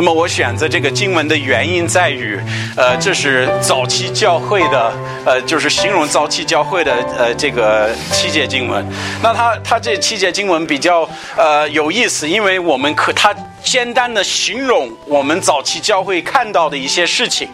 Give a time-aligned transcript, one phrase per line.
[0.00, 2.38] 那么我选择这个经文的原因在于，
[2.76, 4.92] 呃，这是早期教会的，
[5.26, 8.86] 呃，就是形容早期教会的，呃，这个七节经文。
[9.20, 11.00] 那它它这七节经文比较
[11.36, 17.48] 呃有意思，因为我们可它简单的形容我们早期教会看到的一些事情，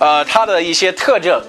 [0.00, 1.40] 呃，它的一些特征。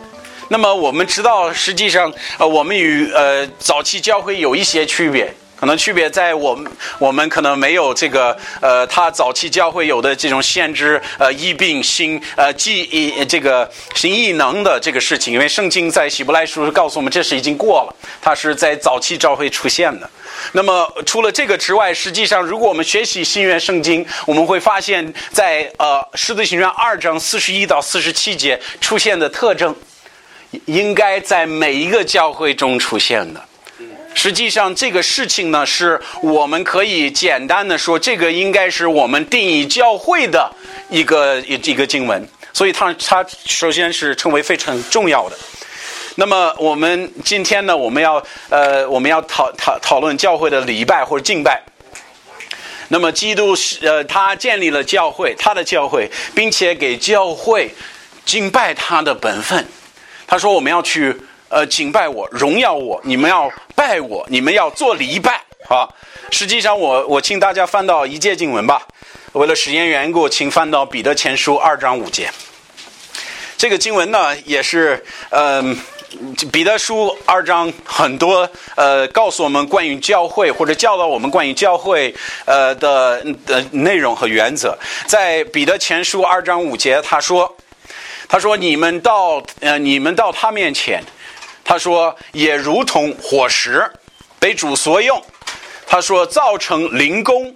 [0.50, 5.34] 那么我们知道，实际上，呃，我们与呃早期教会有一些区别。
[5.60, 20.08] 可能区别在我们，我们可能没有这个，呃，他早期教会有的这种限制，呃，疫病心，呃，记忆这个行异能的这个事情，因为圣经在希伯来书告诉我们，这是已经过了，它是在早期教会出现的。
[20.52, 29.76] 那么除了这个之外，实际上，如果我们学习新约圣经，我们会发现，在呃狮子行传二章四十一到四十七节出现的特征，
[30.66, 33.44] 应该在每一个教会中出现的。
[34.18, 40.52] 实际上，这个事情呢，是我们可以简单的说，这个应该是我们定义教会的
[40.90, 45.38] 一个一个经文，所以它它首先是成为非常重要的。
[46.16, 48.16] 那么我们今天呢，我们要
[48.50, 51.62] 呃，我们要讨讨讨论教会的礼拜或者敬拜。
[52.88, 57.72] 那么基督是呃，他建立了教会，他的教会，并且给教会
[58.26, 59.64] 敬拜他的本分。
[60.26, 61.16] 他说我们要去。
[61.50, 65.88] 呃，敬拜我，荣耀我，你们要拜我，你们要做礼拜啊！
[66.30, 68.86] 实际上，我我请大家翻到一节经文吧。
[69.32, 72.30] 为了时间缘故，请翻到彼得前书二章五节。
[73.58, 75.78] 这个经文呢，也是嗯，
[76.52, 82.14] 彼得书二章很多呃，告诉我们关于教会或者教导我们关于教会
[82.46, 84.78] 呃的的内容和原则。
[85.06, 87.56] 在彼得前书二章五节，他说
[88.28, 91.02] ：“他说你们到呃，你们到他面前。”
[91.70, 93.86] 他说：“也如同火石，
[94.40, 95.22] 被主所用。”
[95.86, 97.54] 他说：“造成灵宫。”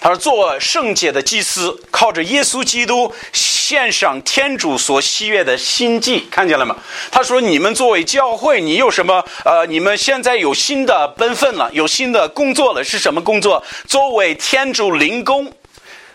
[0.00, 6.74] 他说：“做圣洁的祭司，靠着耶稣基督献上天主所喜悦的心祭。”看见了吗？
[7.10, 9.22] 他说：“你们作为教会，你有什么？
[9.44, 13.62] 呃，你们现在有新的本分了，有新的工作了，是什么工作？
[13.86, 15.52] 作为天主灵宫，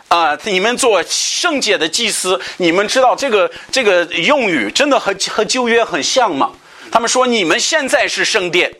[0.08, 6.50] 啊，你们做圣洁的祭司，你们知道这个这个用语真的和和旧约很像吗？”
[6.92, 8.72] 他们说：“你们现在是圣殿、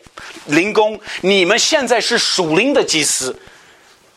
[0.46, 3.38] 灵宫，你们现在是属灵的祭司。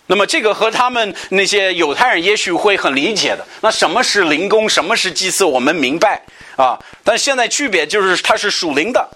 [0.07, 3.45] 那么，这个和他们那些犹太人也许会很理解的。
[3.61, 4.67] 那什么是灵宫？
[4.67, 5.45] 什么是祭司？
[5.45, 6.21] 我们明白
[6.57, 6.77] 啊。
[7.03, 9.09] 但现在区别就是，它是属灵的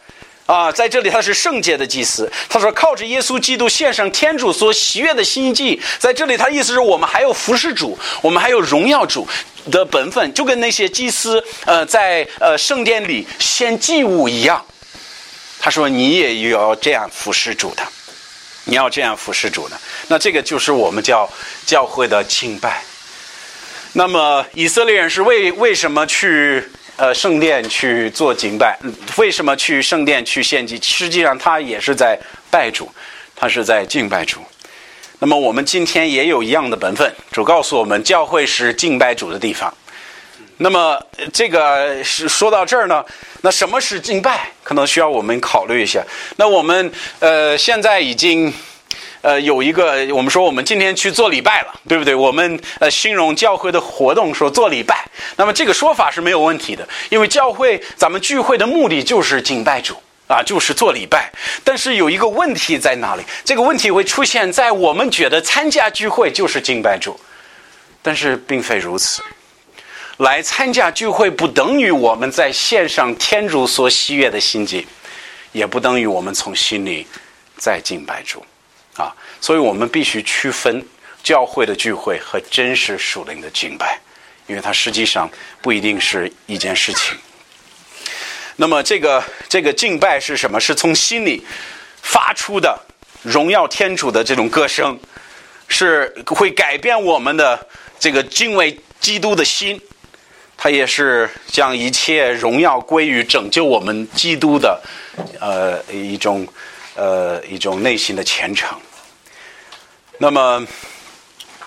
[0.48, 2.28] 啊，在这里他是圣洁的祭司。
[2.50, 5.80] 他说，靠着耶稣基督献上天主所喜悦的心祭。
[6.00, 9.28] 在这里，他意思是我们还有服侍主，我们还有荣耀主。”
[9.70, 14.66] 的本分就跟那些祭司，呃，在呃圣殿里献祭物一样。
[15.60, 17.84] 他说：“你也要这样服侍主的，
[18.64, 19.78] 你要这样服侍主的。
[20.08, 21.30] 那这个就是我们叫
[21.66, 22.82] 教会的敬拜。
[23.92, 26.64] 那么以色列人是为为什么去
[26.98, 28.78] 呃圣殿去做敬拜？
[29.16, 30.78] 为什么去圣殿去献祭？
[30.82, 32.20] 实际上他也是在
[32.52, 32.92] 拜主，
[33.36, 34.42] 他是在敬拜主。”
[35.20, 39.74] 那么我们今天也有一样的本分，主告诉我们，教会是敬拜主的地方。
[40.58, 41.00] 那么
[41.32, 43.04] 这个是说到这儿呢，
[43.42, 44.52] 那什么是敬拜？
[44.64, 46.04] 可能需要我们考虑一下。
[46.36, 48.54] 那我们呃现在已经
[49.22, 52.14] 呃有一个，我们说我们今天去做礼拜了，对不对？
[52.14, 55.06] 我们呃形容教会的活动说做礼拜，
[55.36, 59.96] 那么这个说法是没有问题的，因为教会咱们聚会的目的就是敬拜主。
[60.28, 61.32] 啊，就是做礼拜，
[61.64, 63.24] 但是有一个问题在哪里？
[63.46, 67.18] 这个问题会出现在我们觉得参加聚会就是敬拜主，
[68.02, 69.24] 但是并非如此。
[70.18, 74.86] 来参加聚会不等于我们在线上天主所喜悦的心境，
[75.54, 77.08] 也不等于我们从心里
[77.56, 78.46] 在敬拜主
[78.98, 79.16] 啊。
[79.40, 80.86] 所以我们必须区分
[81.24, 84.00] 教会的聚会和真实属灵的敬拜，
[84.48, 85.30] 因为它实际上
[85.62, 87.16] 不一定是一件事情。
[88.56, 90.60] 那么，这个这个敬拜是什么？
[90.60, 91.46] 是从心里
[92.02, 92.76] 发出的
[93.22, 95.00] 荣耀天主的这种歌声，
[95.68, 97.68] 是会改变我们的
[98.00, 99.80] 这个敬畏基督的心。
[100.58, 104.82] 它也是将一切荣耀归于拯救我们基督的
[105.40, 106.48] 呃一种
[106.96, 108.76] 呃一种内心的虔诚。
[110.20, 110.66] 那么，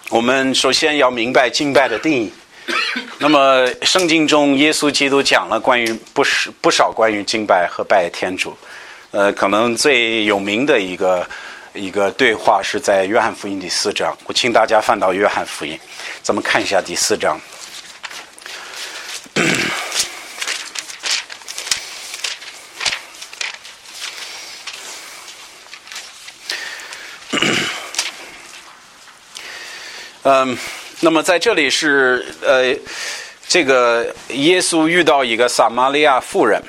[0.08, 2.32] 我们首先要明白敬拜的定义。
[3.19, 8.56] 那么，圣经中耶稣基督讲了关于不是不少关于敬拜和拜天主，
[9.12, 11.25] 呃，可能最有名的一个
[11.75, 14.17] 一个对话是在约翰福音第四章。
[14.26, 15.79] 我请大家翻到约翰福音，
[16.23, 17.41] 咱们看一下第四章。
[30.22, 30.56] 嗯。
[31.02, 32.76] 那么在这里是呃，
[33.49, 36.62] 这个耶稣遇到一个撒玛利亚妇人，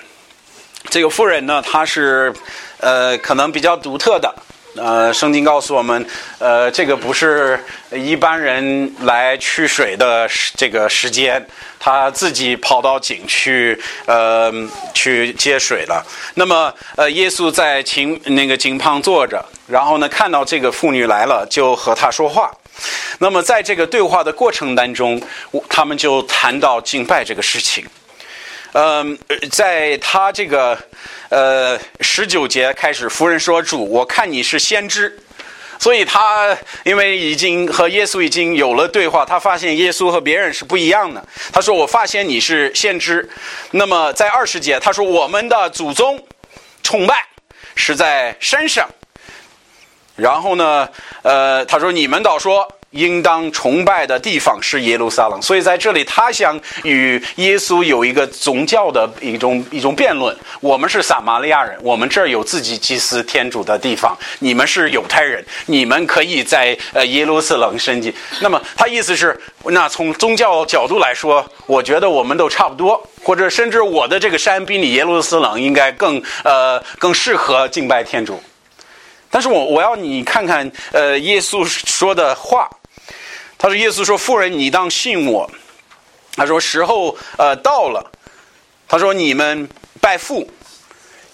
[0.89, 2.33] 这个妇人呢，她是
[2.80, 4.33] 呃可能比较独特的。
[4.77, 6.07] 呃，圣经告诉我们，
[6.39, 7.59] 呃，这个不是
[7.92, 10.25] 一般人来取水的
[10.56, 11.45] 这个时间，
[11.77, 14.50] 他自己跑到井去，呃，
[14.94, 16.01] 去接水了。
[16.36, 22.50] 那么，呃，耶稣在井那个井旁坐着，然后呢，看到这个妇女来了，就和她说话。
[23.19, 25.22] 那么，在这个对话的过程当中，
[25.69, 27.86] 他们就谈到敬拜这个事情。
[28.74, 29.18] 嗯，
[29.51, 30.78] 在他这个
[31.30, 35.19] 呃十九节开始，夫人说：“主，我看你是先知。”
[35.78, 41.28] 所以他因为已经和耶稣已经有了对话，他发现耶稣和别人是不一样的。
[41.51, 43.28] 他说：“我发现你是先知。”
[43.72, 46.24] 那么在二十节，他说：“我们的祖宗
[46.83, 47.25] 崇拜
[47.75, 48.88] 是在山上。”
[50.15, 50.87] 然后呢，
[51.21, 60.35] 呃，他说：“你们倒说。”应当崇拜的地方是耶路撒冷，所以在这里他想与耶稣有一个宗教的一种一种辩论。
[60.59, 68.13] 我们是撒玛利亚人，我们这儿有自己祭祀天主的地方；你们是犹太人，你们可以在呃耶路撒冷生祭。
[68.41, 78.43] 那么他意思是，那从宗教角度来说，我觉得我们都差不多，或者甚至我的这个山比你耶路撒冷应该更呃更适合敬拜天主。
[79.31, 82.69] 但是我我要你看看呃耶稣说的话。
[83.63, 85.48] 他说：“耶稣说，妇人，你当信我。
[86.36, 88.12] 他说时候呃到了。
[88.88, 89.69] 他说你们
[90.01, 90.50] 拜父，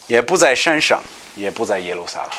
[0.07, 1.01] 也不在山上，
[1.35, 2.29] 也不在耶路撒冷。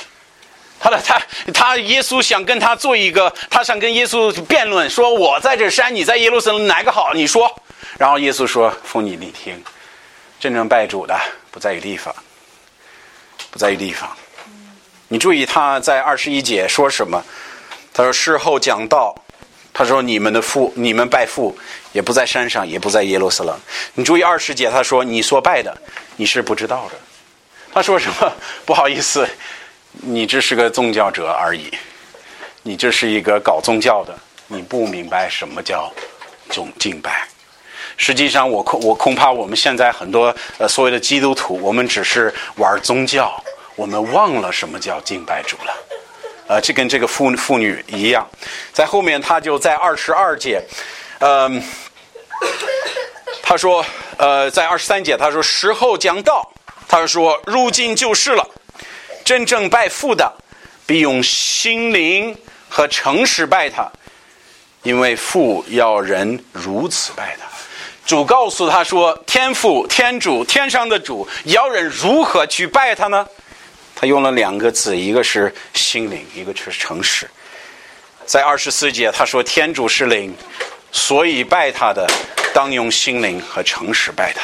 [0.79, 1.23] 他的他
[1.55, 7.15] 他耶稣想跟他做一个，他想跟耶稣辩论，说我在这山，你在耶路撒冷，哪个好？
[7.15, 7.51] 你说。
[7.97, 9.65] 然后耶稣说：奉你，你听，
[10.39, 11.19] 真正拜主的
[11.51, 12.15] 不在于地方，
[13.51, 14.15] 不在于地方。
[15.09, 17.23] 你注意他在二十一节说什么？
[17.93, 19.15] 他说事后讲道。”
[19.71, 21.57] 他说：“你们的父，你们拜父，
[21.93, 23.57] 也不在山上，也不在耶路撒冷。
[23.95, 25.73] 你注意二十节，他说你所拜的，
[26.17, 26.97] 你是不知道的。
[27.73, 28.33] 他说什么？
[28.67, 29.29] 不好意思，
[29.93, 31.71] 你只是个宗教者而已。
[32.65, 34.19] 你这是一个搞宗教的，
[34.49, 35.93] 你不明白什么叫
[36.51, 37.29] 宗敬拜。
[37.97, 43.41] 实际上，我恐我恐怕我们现在很多呃所谓的基督徒，我们只是玩宗教，
[43.79, 45.73] 我们忘了什么叫敬拜主了。”
[46.49, 48.27] 呃，这跟这个妇妇女一样，
[48.73, 50.63] 在后面他就在二十二节，
[51.21, 51.63] 嗯，
[53.43, 53.85] 他说，
[54.17, 56.51] 呃，在二十三节他说时候将到，
[56.89, 58.43] 他说如今就是了，
[59.27, 60.33] 真正拜父的
[60.87, 62.35] 必用心灵
[62.71, 63.87] 和诚实拜他，
[64.83, 67.47] 因为父要人如此拜他。
[68.07, 73.29] 主告诉他说，天父、天主、天上的主要人如何去拜他呢？
[74.01, 77.29] 他用了两个字，一个是心灵，一个是诚实。
[78.25, 80.33] 在二十四节，他说：“天主是灵，
[80.93, 82.09] 所以拜他的
[82.55, 84.43] 当用心灵和诚实拜他。”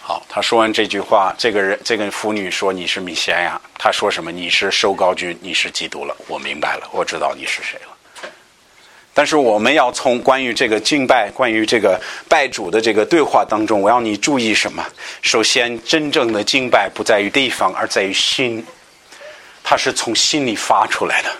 [0.00, 4.32] 好，他说完这句话，这个人这个妇女说：“你是米歇亚。”他说什么？
[4.32, 6.16] 你是受高君，你是基督了。
[6.26, 7.93] 我明白了，我知道你是谁了。
[9.14, 14.84] 但是我们要从关于这个敬拜、关于这个拜主的这个对话当中，我要你注意什么？
[15.22, 18.66] 首先，真正的敬拜不在于地方，而在于心。
[19.62, 21.30] 它是从心里发出来的，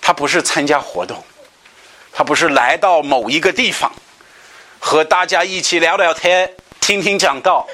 [0.00, 1.24] 它不是参加活动，
[2.12, 3.90] 它不是来到某一个地方
[4.78, 6.48] 和大家一起聊聊天、
[6.80, 7.66] 听听讲道，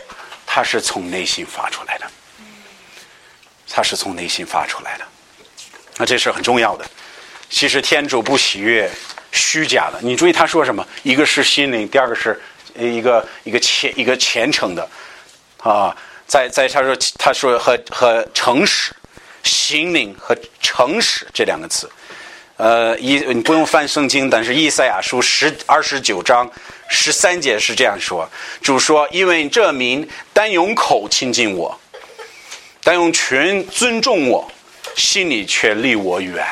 [0.46, 2.06] 它是从内心发出来的。
[3.68, 5.04] 它是从内心发出来的，
[5.96, 6.84] 那这是很重要的。
[7.50, 8.88] 其实天主不喜悦
[9.32, 10.86] 虚假的，你注意他说什么？
[11.02, 12.40] 一个是心灵，第二个是
[12.78, 14.88] 一个一个虔一个虔诚的
[15.58, 15.94] 啊，
[16.26, 18.92] 在在他说他说和和诚实，
[19.42, 21.90] 心灵和诚实这两个词，
[22.56, 26.48] 呃，一你不用翻圣经，但是以赛亚书十二十九章
[26.88, 28.28] 十三节是这样说：
[28.62, 31.78] 主说，因为这名单用口亲近我，
[32.82, 34.50] 单用群尊重我，
[34.94, 36.46] 心里却离我远。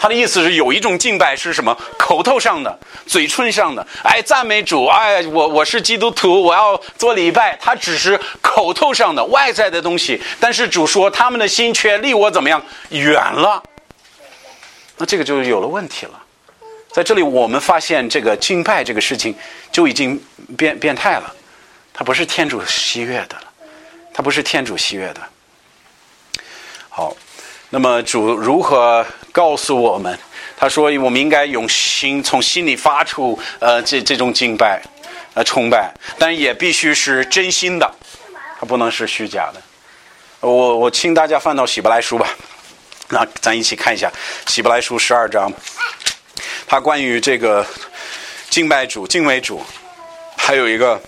[0.00, 1.76] 他的意思是有一种敬拜是什么？
[1.98, 7.54] 口头上的、嘴唇上的，哎，赞美主，哎，我我是基督徒，我要做礼拜。
[7.60, 13.62] 他只是口头上的外在的东西，但是主说他们的心却离我怎么样远了？
[14.96, 16.18] 那这个就有了问题了。
[16.90, 19.36] 在这里，我们发现这个敬拜这个事情
[19.70, 20.18] 就已经
[20.56, 21.30] 变变态了，
[21.92, 23.42] 它不是天主喜悦的了，
[24.14, 25.20] 它不是天主喜悦的。
[26.88, 27.14] 好。
[27.72, 30.18] 那么主如何告诉我们？
[30.56, 34.82] 他说：“我们应该用心，从心里发出呃这这种敬拜，
[35.32, 37.90] 呃崇拜，但也必须是真心的，
[38.58, 39.62] 它不能是虚假的。”
[40.40, 42.28] 我我请大家翻到《希伯来书》吧，
[43.08, 44.10] 那咱一起看一下
[44.50, 45.50] 《希伯来书》十二章。
[46.66, 47.66] 他关于这个
[48.50, 49.64] 敬拜主、敬畏主，
[50.36, 51.00] 还有一个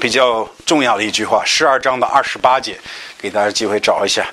[0.00, 2.76] 比较重要的一句话，十二章的二十八节，
[3.18, 4.22] 给大家机会找一下，《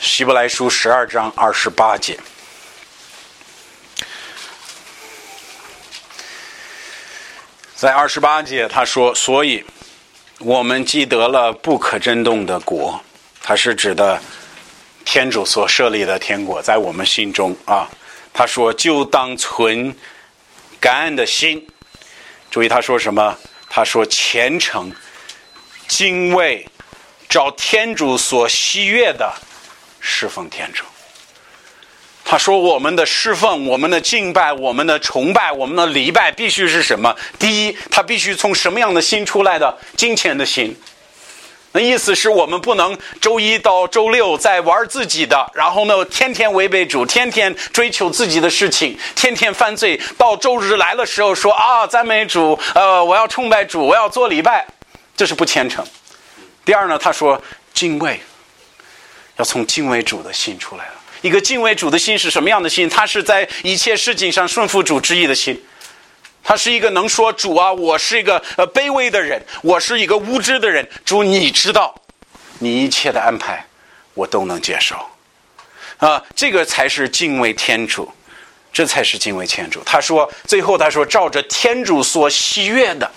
[0.00, 2.18] 希伯来书》十二章二十八节。
[7.82, 9.64] 在二十八节，他说：“所以，
[10.38, 13.02] 我们既得了不可震动的国，
[13.42, 14.22] 它是指的
[15.04, 17.90] 天主所设立的天国，在我们心中啊。
[18.32, 19.92] 他说，就当存
[20.78, 21.66] 感恩的心。
[22.52, 23.36] 注意他说什么？
[23.68, 24.92] 他说虔诚、
[25.88, 26.64] 敬畏，
[27.28, 29.34] 照天主所喜悦的
[29.98, 30.84] 侍奉天主。”
[32.24, 37.14] 他说：“我们的侍奉、我们的敬拜、我们的崇拜、我们的礼拜，必须是什么？
[37.38, 39.76] 第一，他必须从什么样的心出来的？
[39.96, 40.74] 金钱的心。
[41.72, 50.00] 那意思是我们不能周一到周六在玩自己的，然后呢，天天违背主，天天追求自己的事情，天天犯罪。
[50.16, 54.66] 到周日来的时候说啊，赞美主，呃，我要崇拜主，我要做礼拜，
[55.16, 55.84] 这是不虔诚。
[56.64, 57.40] 第二呢，他说
[57.74, 58.20] 敬畏，
[59.36, 62.88] 要从敬畏主的心出来了。”一个敬畏主的心是什么样的心？
[62.88, 65.60] 他是在一切事情上顺服主之意的心。
[66.44, 70.86] 他是一个能说主啊，我是一个呃卑微的人，我是一个无知的人。
[71.04, 71.94] 主，你知道，
[72.58, 73.64] 你一切的安排，
[74.14, 74.96] 我都能接受。
[75.98, 78.12] 啊，这个才是敬畏天主，
[78.72, 79.80] 这才是敬畏天主。
[79.86, 83.08] 他说，最后他说，照着天主所喜悦的，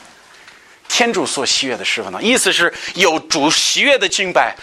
[0.87, 4.55] 天主所喜悦的侍奉呢，意思是有主喜悦的敬拜。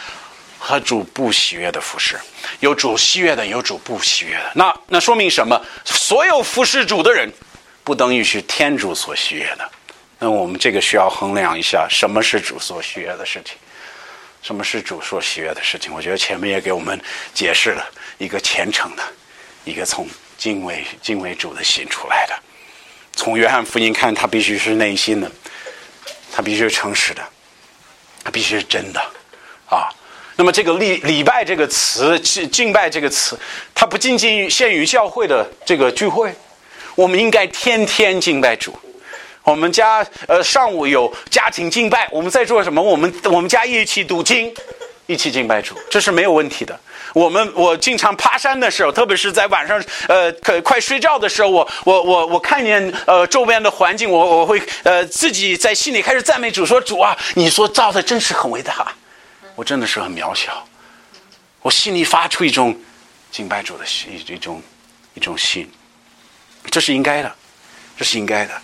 [0.65, 2.17] 和主不喜悦的服饰，
[2.61, 4.53] 有主喜悦的，有主不喜悦的。
[4.55, 5.61] 那那说明什么？
[5.85, 7.29] 所有服侍主的人，
[7.83, 9.69] 不等于是天主所喜悦的。
[10.21, 13.57] 那我们这个需要衡量一下，什么是主所喜悦的事情，
[14.41, 15.93] 什么是主所喜悦的事情？
[15.93, 16.97] 我觉得前面也给我们
[17.35, 17.85] 解释了
[18.19, 19.03] 一个虔诚的，
[19.65, 22.39] 一个从敬畏敬畏主的心出来的。
[23.17, 25.29] 从约翰福音看，他必须是内心的，
[26.33, 27.23] 他必须是诚实的，
[28.23, 29.01] 他必须是真的，
[29.69, 29.91] 啊。
[30.37, 33.39] 那么这个礼礼拜这个词，敬敬拜这个词，
[33.75, 36.33] 它不仅仅限于教会的这个聚会，
[36.95, 38.75] 我们应该天天敬拜主。
[39.45, 42.81] 我们家呃上午有家庭敬拜，我们在做什么？
[42.81, 44.55] 我们我们家一起读经，
[45.07, 46.79] 一起敬拜主，这是没有问题的。
[47.13, 58.95] 我们我经常爬山的时候，特别是在晚上呃快快睡觉的时候，我我我我看见呃周边的环境，我我会呃自己在心里开始赞美主，说主啊，你说造的真是很伟大。
[59.63, 60.67] 我真的是很渺小，
[61.61, 62.77] 我心里发出一种
[63.31, 64.61] 敬拜主的心，一种
[65.15, 65.71] 一种心，
[66.69, 67.33] 这是应该的，
[67.97, 68.61] 这是应该的。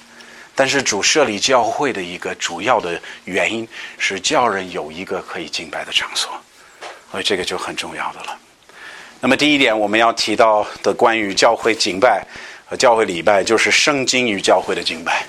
[0.57, 6.33] 但是主设立教会的一个主要的原因是叫人有一个可以敬拜的场所，
[7.13, 8.37] 所以这个就很重要的了。
[9.21, 12.27] 那么第一点我们要提到的关于教会敬拜
[12.67, 15.25] 和教会礼拜，就是圣经与教会的敬拜。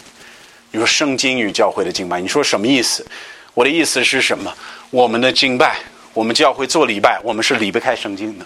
[0.71, 3.05] 你说圣经与教会的敬拜，你说什么意思？
[3.53, 4.51] 我的意思是什么？
[4.91, 5.77] 我们的敬拜，
[6.13, 8.45] 我们教会做礼拜，我们是离不开圣经的，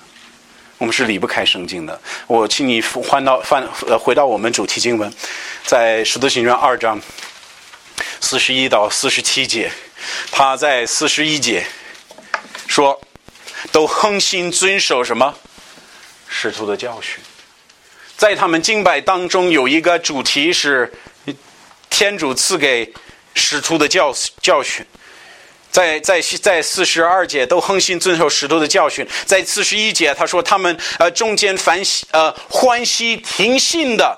[0.77, 1.97] 我们是离不开圣经的。
[2.27, 5.11] 我请你翻到翻呃回到我们主题经文，
[5.63, 6.99] 在《使徒行传》二章
[8.19, 9.71] 四十一到四十七节，
[10.31, 11.65] 他在四十一节
[12.67, 12.99] 说，
[13.71, 15.33] 都恒心遵守什么
[16.27, 17.23] 使徒的教训，
[18.17, 20.91] 在他们敬拜当中有一个主题是
[21.89, 22.93] 天主赐给
[23.33, 24.85] 使徒的教教训。
[25.73, 34.15] 在在在四十二节都恒心遵守使徒的教训，在四十一节他说他们呃中间凡喜呃欢喜听信的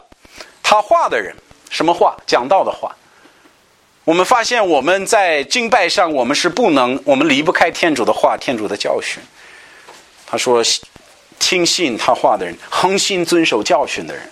[0.61, 1.33] 他话的人，
[1.69, 2.93] 什么话讲道的话，
[4.03, 9.23] 我们发现我们在敬拜上我们是不能我们离不开天主的话天主的教训。
[10.27, 10.61] 他说
[11.39, 14.29] 听信他话的人，恒心遵守教训的人，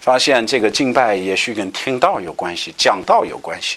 [0.00, 3.76] 发现这个敬拜也许跟听道有关系，讲道有关系。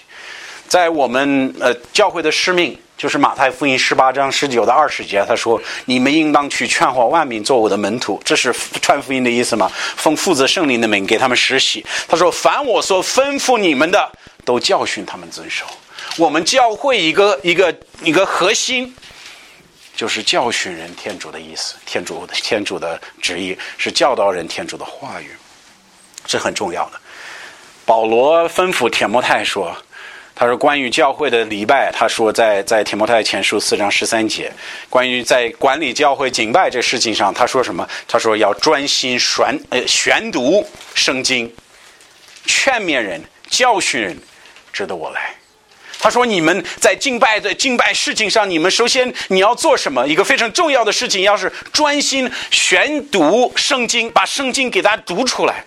[0.70, 9.68] 在我们呃教会的使命，就是马太福音十八章十九到二十节，他说：“你们应当去劝化万民，做我的门徒。”这是传福音的意思吗？
[9.96, 11.84] 奉负责圣灵的名给他们实习。
[12.06, 14.12] 他说：“凡我所吩咐你们的，
[14.44, 15.66] 都教训他们遵守。”
[16.16, 18.94] 我们教会一个一个一个核心，
[19.96, 25.32] 就是教训人天主的意思，天主天主的旨意是教导人天主的话语，
[26.24, 27.00] 这很重要的。
[27.84, 29.76] 保罗吩咐铁摩太说。
[30.40, 34.50] 他说：“关于教会的礼拜，他说在在提摩太前书四章十三节，
[34.88, 37.86] 关于在管理教会敬拜这事情上，他说什么？
[38.08, 41.54] 他说要专心宣呃宣读圣经，
[42.46, 44.16] 劝勉人、教训人，
[44.72, 45.34] 值得我来。
[45.98, 50.08] 他说你们在敬拜的敬拜事情上，你们首先你要做什么？
[50.08, 55.62] 一个非常重要的事情，要是专心宣读圣经，把圣经给大家读出来。”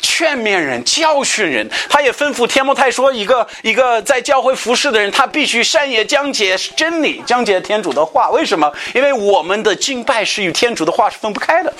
[0.00, 1.68] 劝勉人、教训人。
[1.88, 8.30] 他也吩咐天摩太说，一个一个在教会服侍的人，他必须善也讲解真理，讲解天主的话。
[8.30, 8.72] 为什么？
[8.94, 11.72] 因为我们的敬拜是与天主的话是分不开的。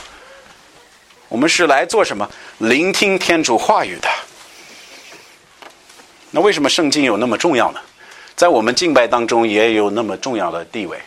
[1.29, 2.29] 我们是来做什么？
[2.59, 4.09] 聆听天主话语的。
[6.31, 7.81] 那为什么圣经有那么重要呢？
[8.35, 10.99] 在我们敬拜当中也有那么重要的地位。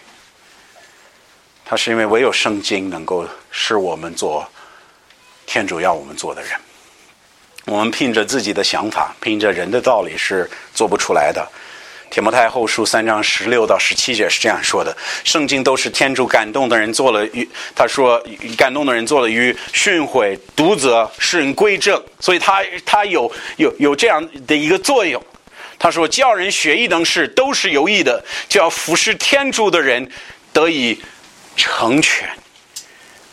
[1.63, 4.45] 它是因为唯有圣经能够使我们做
[5.45, 6.51] 天主要我们做的人。
[7.65, 11.47] 我们凭着自己的想法，凭着人的道理是做不出来的。
[12.09, 18.21] 铁摩太后书三章十六到十七节是这样说的：圣经都是天主感动的人做了，与他说
[18.57, 25.23] 感动的人做了与训诲、读责、使人归正，所以他他有有有这样的一个作用。
[25.79, 30.11] 他说教人学艺等事都是有益的，叫服侍天主的人
[30.51, 31.01] 得以
[31.55, 32.27] 成全，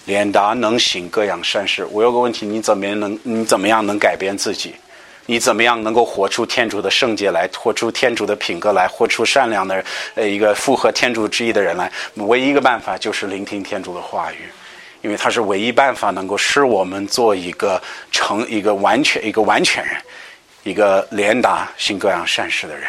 [0.09, 1.87] 连达能行各样善事。
[1.91, 4.75] 我有个问题：你怎么样能你怎么样能改变自己？
[5.27, 9.85] 你怎么样能够活出天主的圣洁来，活出天主的品格来，活出善良的
[10.15, 11.93] 呃一个符合天主之意的人来？
[12.15, 14.49] 唯一一个办法就是聆听天主的话语，
[15.03, 17.79] 因为它是唯一办法能够使我们做一个
[18.11, 19.95] 成一个完全一个完全人，
[20.62, 22.88] 一个连达行各样善事的人。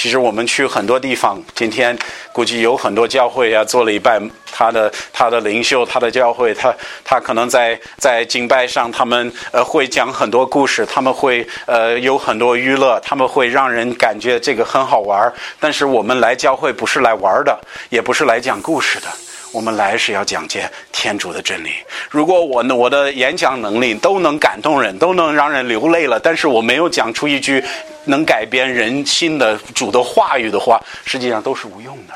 [0.00, 1.94] 其实我们去很多地方，今天
[2.32, 4.18] 估计有很多教会啊，做礼拜，
[4.50, 19.06] 他的他的领袖，他的教会，他他可能在在敬拜上，他们呃会讲很多故事，他们会呃有很多娱乐，他们会让人感觉这个很好玩但是我们来教会不是来玩的，也不是来讲故事的。
[19.52, 21.72] 我们来是要讲解天主的真理。
[22.08, 27.62] 如果我我的演讲能力都能感动人，都能让人流泪了，但是我没有讲出一句
[28.04, 32.14] 能改变人心的主的话语的话，实际上都是无用的。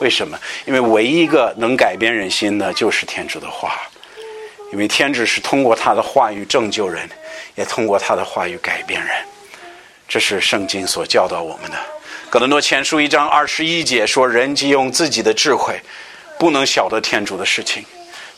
[0.00, 0.38] 为什么？
[0.66, 3.80] 因为唯一一个能改变人心的，就是天主的话。
[4.72, 7.08] 因为天主是通过他的话语拯救人，
[7.54, 9.14] 也通过他的话语改变人。
[10.08, 11.76] 这是圣经所教导我们的。
[12.28, 15.80] 哥林多前书一章二十一节说：“人既用自己的智慧。”
[16.38, 17.84] 不能晓得天主的事情，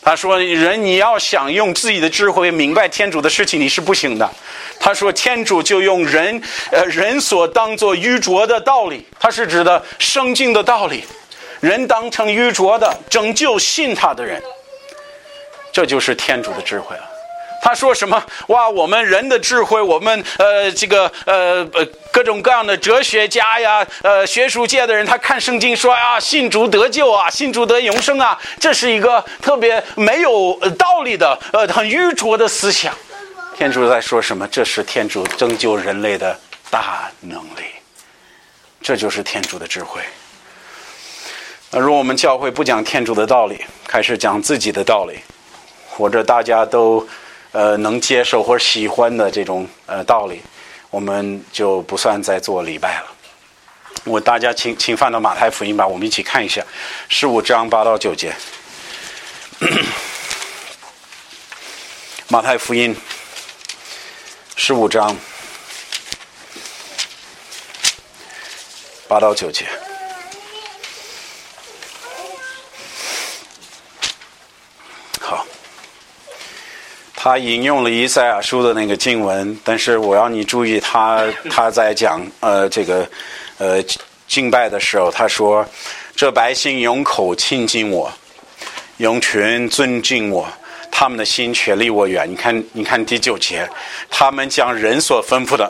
[0.01, 4.29] 他说：“人你要想用自己的智慧明白天主的事情，你是不行的。”
[4.79, 11.03] 他说：“天主就用人，呃，人所当做愚拙的道理，他是指的圣经的道理，
[11.59, 14.41] 人当成愚拙的，拯救信他的人，
[15.73, 17.03] 这就是天主的智慧了。”
[17.61, 18.23] 他说什么？
[18.47, 18.69] 哇！
[18.69, 32.93] 我们人的智慧，我们呃，这个呃呃，各种各样的哲学家呀，呃，学术界的人，他看圣经说啊，信主得救啊，信主得永生啊，这是一个特别没有道理的，呃，很愚拙的思想。
[33.55, 34.47] 天主在说什么？
[34.47, 36.39] 这是天主拯救人类的
[36.71, 37.65] 大能力，
[38.81, 40.01] 这就是天主的智慧。
[41.71, 45.19] 那如果我们教会不讲天主的道理，开始讲自己的道理，
[45.89, 47.05] 或者大家都。
[47.51, 50.41] 呃，能接受或者喜欢的这种呃道理，
[50.89, 53.07] 我们就不算在做礼拜了。
[54.05, 56.63] 我大家请请翻到马太福音吧，我们一起看一下
[57.09, 58.33] 十五章八到九节。
[62.27, 62.95] 马太福音
[64.55, 65.17] 十五章
[69.07, 69.65] 八到九节。
[77.21, 83.05] 他引用了以赛亚书的那个经文，但是我要你注意，他 他在讲呃这个
[83.57, 83.83] 呃
[84.25, 85.67] 敬拜的时候，他说
[86.15, 88.09] ：“这百姓用口亲近我，
[88.97, 90.47] 用唇尊敬我，
[90.89, 93.69] 他们的心却离我远。”你看，你看第九节，
[94.09, 95.69] 他们将人所吩咐的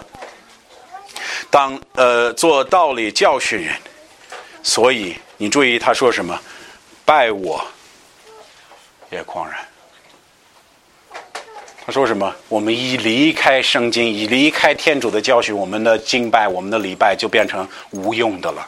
[1.49, 3.75] 当呃做道理教训人，
[4.61, 6.39] 所以你注意他说什么，
[7.03, 7.59] 拜我
[9.09, 9.57] 也狂然。
[11.89, 12.31] 他说什么？
[12.49, 18.63] 我们一离开圣经，一离开天主的教训，我们的敬拜、我们的礼拜就变成无用的了。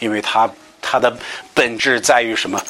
[0.00, 0.50] 因为它
[0.82, 1.16] 它的
[1.54, 2.60] 本质在于什么？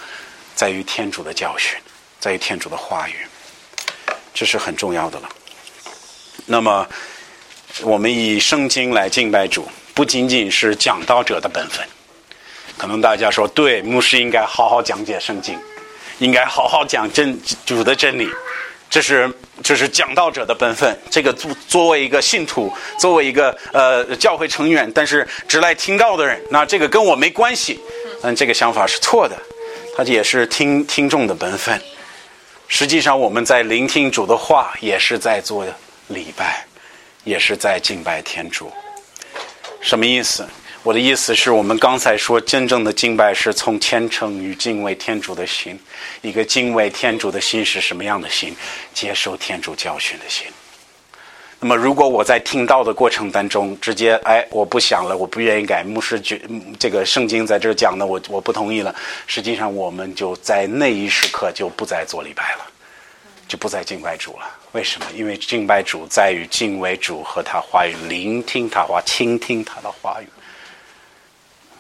[0.55, 1.79] 在于天主的教训，
[2.20, 3.14] 在于天主的话语，
[4.35, 5.29] 这是很重要的了。
[6.44, 6.87] 那么，
[7.81, 11.83] 我们以圣经来敬拜主，不仅仅是讲道者的本分。
[12.77, 15.59] 可能大家说，对，牧师应该好好讲解圣经，
[16.18, 18.29] 应该好好讲真主的真理。
[18.94, 19.28] 这是
[19.61, 20.96] 这是讲道者的本分。
[21.11, 27.80] 这个作作为一个信徒，作为一个呃教会成员，但是只来听道的人，那这个跟我没关系。
[28.22, 29.37] 嗯，这个想法是错的。
[29.96, 31.76] 他也是听听众的本分。
[32.68, 35.66] 实际上，我们在聆听主的话，也是在做
[36.07, 36.64] 礼拜，
[37.24, 38.72] 也是在敬拜天主。
[39.80, 40.46] 什么意思？
[40.85, 45.81] 我的意思是我们刚才说，真正的敬拜是从虔诚与敬畏天主的心。
[46.20, 48.55] 一个敬畏天主的心是什么样的心？
[48.92, 50.47] 接受天主教训的心。
[51.59, 56.38] 那么，如果我在听到的过程当中，直接哎，我不想了，我不愿意改，牧师觉
[56.79, 58.94] 这个圣经在这讲的，我我不同意了。
[59.27, 62.66] 实际上，我们就在那一时刻就不再做礼拜了，
[63.49, 64.44] 就不再敬拜主了。
[64.73, 65.07] 为什么？
[65.16, 70.27] 因为敬拜主在于敬畏主和他话语，聆听他话，倾听他的话语。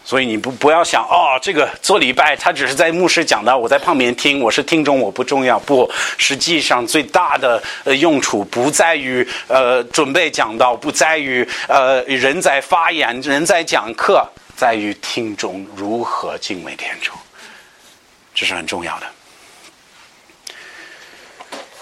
[0.06, 5.58] 所以你不不要想哦，这个做礼拜，他只是在牧师讲的，我在旁边听，我是听众，我不重要。
[5.60, 14.22] 不，实际上最大的呃用处不在于呃准备讲道，不在于呃人在发言，人在讲课，
[14.54, 17.12] 在于听众如何敬畏天主，
[18.34, 19.06] 这是很重要的。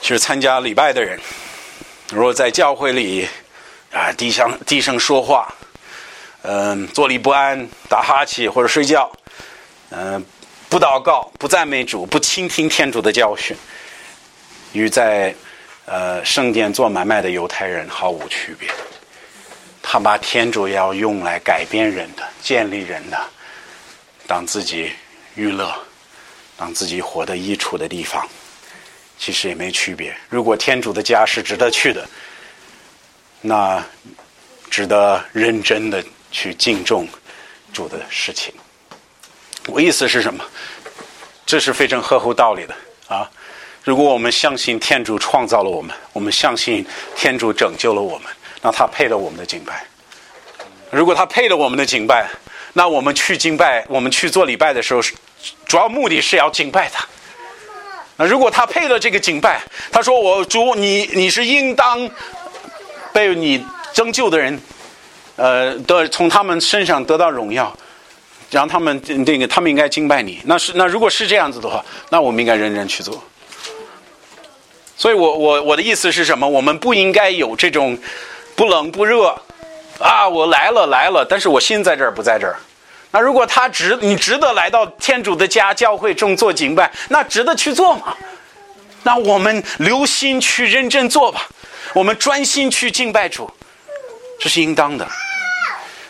[0.00, 1.18] 其实参加礼拜的人，
[2.12, 3.26] 如果在教会里
[3.92, 5.52] 啊低声低声说话。
[6.44, 9.10] 嗯，坐立不安，打哈欠或者睡觉，
[9.90, 10.24] 嗯，
[10.68, 13.56] 不祷告，不赞美主，不倾听天主的教训，
[14.72, 15.32] 与在
[15.84, 18.68] 呃圣殿做买卖的犹太人毫无区别。
[19.80, 23.20] 他把天主要用来改变人的、建立人的，
[24.26, 24.92] 当自己
[25.36, 25.72] 娱乐、
[26.56, 28.28] 当自己获得益处的地方，
[29.16, 30.12] 其实也没区别。
[30.28, 32.08] 如果天主的家是值得去的，
[33.40, 33.84] 那
[34.68, 36.04] 值得认真的。
[36.32, 37.06] 去敬重
[37.72, 38.52] 主的事情，
[39.66, 40.44] 我意思是什么？
[41.44, 42.74] 这是非常合乎道理的
[43.08, 43.30] 啊！
[43.84, 49.84] 如果我们相信天主创造了我们，我们相信天主拯救了我们，那他配了我们的敬拜。
[50.90, 52.26] 如果他配了我们的敬拜，
[52.72, 55.02] 那我们去敬拜，我们去做礼拜的时候，
[55.66, 57.04] 主要目的是要敬拜他。
[58.16, 62.08] 那如果他配了这个敬拜，他说：“我主，你你是应当
[63.12, 64.58] 被你拯救的人。”
[65.36, 67.74] 呃，得从他们身上得到荣耀，
[68.50, 70.40] 让他们那个他们应该敬拜你。
[70.44, 73.22] 那是那如果是这样子的话，那我们应该认真去做。
[74.96, 76.48] 所以我我我的意思是什么？
[76.48, 77.98] 我们不应该有这种
[78.54, 79.34] 不冷不热
[79.98, 80.28] 啊！
[80.28, 82.56] 我来了来了，但是我心在这儿不在这儿。
[83.10, 88.14] 那如果他值你值得来到天主的家教会中做敬拜，那值得去做吗？
[89.02, 91.48] 那我们留心去认真做吧，
[91.94, 93.50] 我们专心去敬拜主。
[94.42, 95.08] 这是应当的。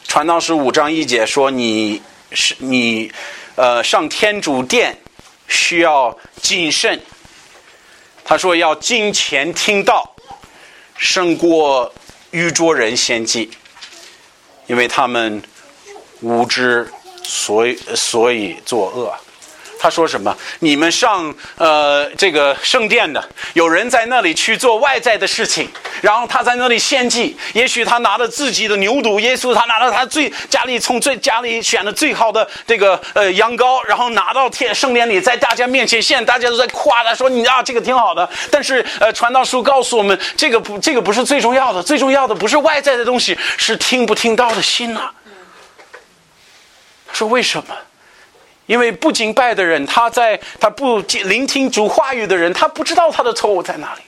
[0.09, 2.01] 传道士五章一节说：“你
[2.33, 3.13] 是你，
[3.57, 4.97] 呃，上天主殿
[5.49, 6.99] 需要谨慎。”
[8.25, 10.17] 他说：“要金钱听道，
[10.97, 11.93] 胜过
[12.31, 13.51] 愚拙人献祭，
[14.67, 15.43] 因为他们
[16.23, 16.91] 无知，
[17.23, 19.15] 所以所以作恶。”
[19.83, 20.33] 他说什么？
[20.61, 23.21] 你们上呃这个圣殿的，
[23.55, 25.69] 有人在那里去做外在的事情，
[26.01, 27.37] 然后他在那里献祭。
[27.53, 38.31] 也许他拿了自己的牛犊，耶稣他拿了他最家里从最家里选的最好的这个呃羊羔，然后拿到天圣殿里，在大家面前献，大家都在夸他，说你啊这个挺好的。
[38.53, 45.11] 但是呃传道书告诉我们，这个不这个不是最重要的，最重要的不是外在的东西，是听不听到的心呐。
[47.13, 47.77] 说为什么？
[48.67, 54.03] 因为不敬拜的人，他在他不聆听主话语的人，他不知道他的错误在哪里。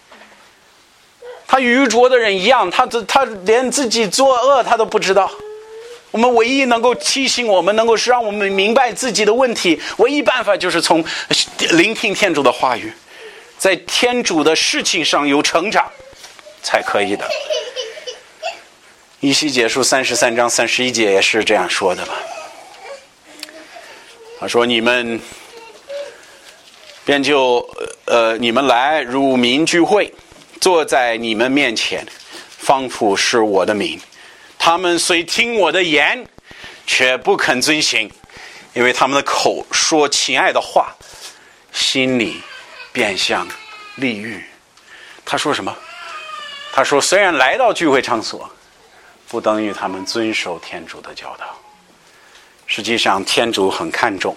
[1.46, 5.30] 他愚拙的人一样，他他连自己作恶他都不知道。
[6.10, 11.04] 我们唯一能够提醒我们，能够是让我们明白自己的问题，唯一办法就是从
[11.72, 12.92] 聆听天主的话语，
[13.58, 15.90] 在天主的事情上有成长，
[16.62, 17.28] 才可以的。
[19.18, 22.12] 一息结束三十三章三十一节也是这样说的嘛。
[24.44, 25.18] 他说：“你们
[27.02, 27.66] 便就
[28.04, 30.12] 呃，你们来乳民聚会，
[30.60, 32.06] 坐在你们面前，
[32.50, 33.98] 仿佛是我的名。
[34.58, 36.26] 他们虽听我的言，
[36.86, 38.10] 却不肯遵行，
[38.74, 40.94] 因为他们的口说亲爱的话，
[41.72, 42.42] 心里
[42.92, 43.48] 便像
[43.94, 44.44] 利欲。”
[45.24, 45.74] 他说什么？
[46.70, 48.50] 他说：“虽然来到聚会场所，
[49.26, 51.58] 不等于他们遵守天主的教导。”
[52.76, 54.36] 实际上，天主很看重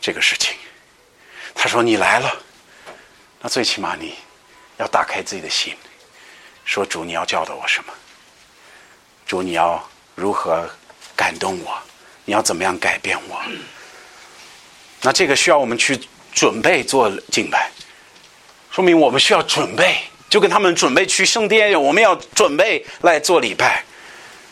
[0.00, 0.52] 这个事情。
[1.54, 2.28] 他说：“你来了，
[3.40, 4.16] 那最起码你
[4.78, 5.72] 要打开自己的心，
[6.64, 7.92] 说主，你要教导我什么？
[9.28, 9.80] 主，你要
[10.16, 10.68] 如何
[11.14, 11.78] 感动我？
[12.24, 13.40] 你要怎么样改变我？
[15.00, 16.00] 那这个需要我们去
[16.32, 17.70] 准备做敬拜，
[18.72, 23.84] 说明我们需要准备，就跟他们准备去圣殿一样，我们要准备来做礼拜。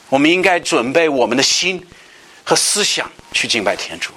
[0.09, 1.85] 我们应该准备我们的心。”
[2.49, 4.11] 和思想去敬拜天主，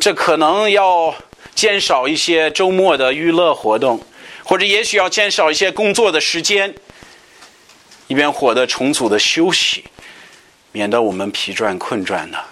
[0.00, 1.14] 这可能要
[1.54, 4.04] 减少一些周末的娱乐活动，
[4.42, 6.74] 或者也许要减少一些工作的时间，
[8.08, 9.84] 以便获得充足的休息，
[10.72, 12.44] 免得我们疲倦困倦的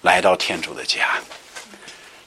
[0.00, 1.18] 来到天主的家。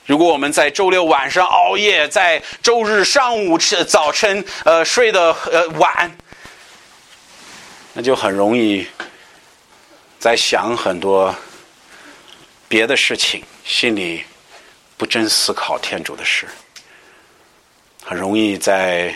[0.06, 6.16] 如果我们在周六晚上熬夜，在周日上午吃早晨呃睡得呃晚，
[7.94, 8.86] 那就很容易
[10.20, 11.34] 在想很多
[12.74, 14.24] 别的事情，心里
[14.98, 16.48] 不真思考天主的事，
[18.04, 19.16] 很容易在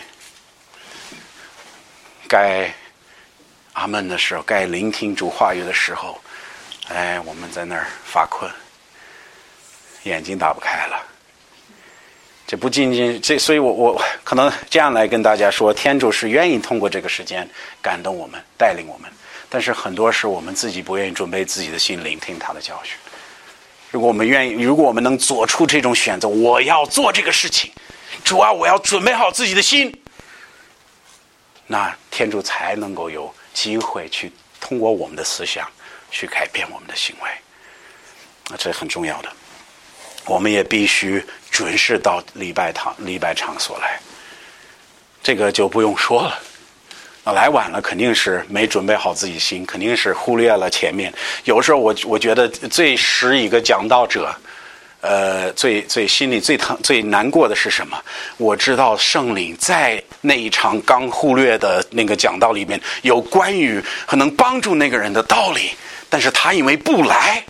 [2.28, 2.72] 该
[3.72, 6.20] 阿门的时候，该聆听主话语的时候，
[6.86, 8.48] 哎，我们在那儿发困，
[10.04, 11.04] 眼睛打不开了。
[12.46, 17.44] 这不仅仅这，所以我我可能这样来跟大家说，天主是愿意通过这个时间
[17.82, 19.10] 感动我们、带领我们，
[19.48, 22.96] 但是很多是我们自己不愿意准备自己的心聆听他的教训。
[23.90, 27.72] 如果我们愿意，如果我们能做出这种选择，我要做这个事情，
[28.22, 29.90] 主啊，我要准备好自己的心，
[31.66, 35.66] 那天主才能够有机会去通过我们的思想
[36.10, 37.30] 去改变我们的行为，
[38.50, 39.32] 啊，这很重要的。
[40.26, 43.98] 我们也必须准时到礼拜堂、礼拜场所来，
[45.22, 46.38] 这个就不用说了。
[47.32, 51.12] 来晚了，肯定是没准备好自己心，肯定是忽略了前面。
[51.44, 54.34] 有时候我我觉得最使一个讲道者，
[55.00, 57.96] 呃，最最心里最疼、最难过的是什么？
[58.36, 65.70] 我知道圣灵在那一场刚忽略的那个讲道里面有关于可能帮助那个人的道理，
[66.08, 67.44] 但是他因为不来，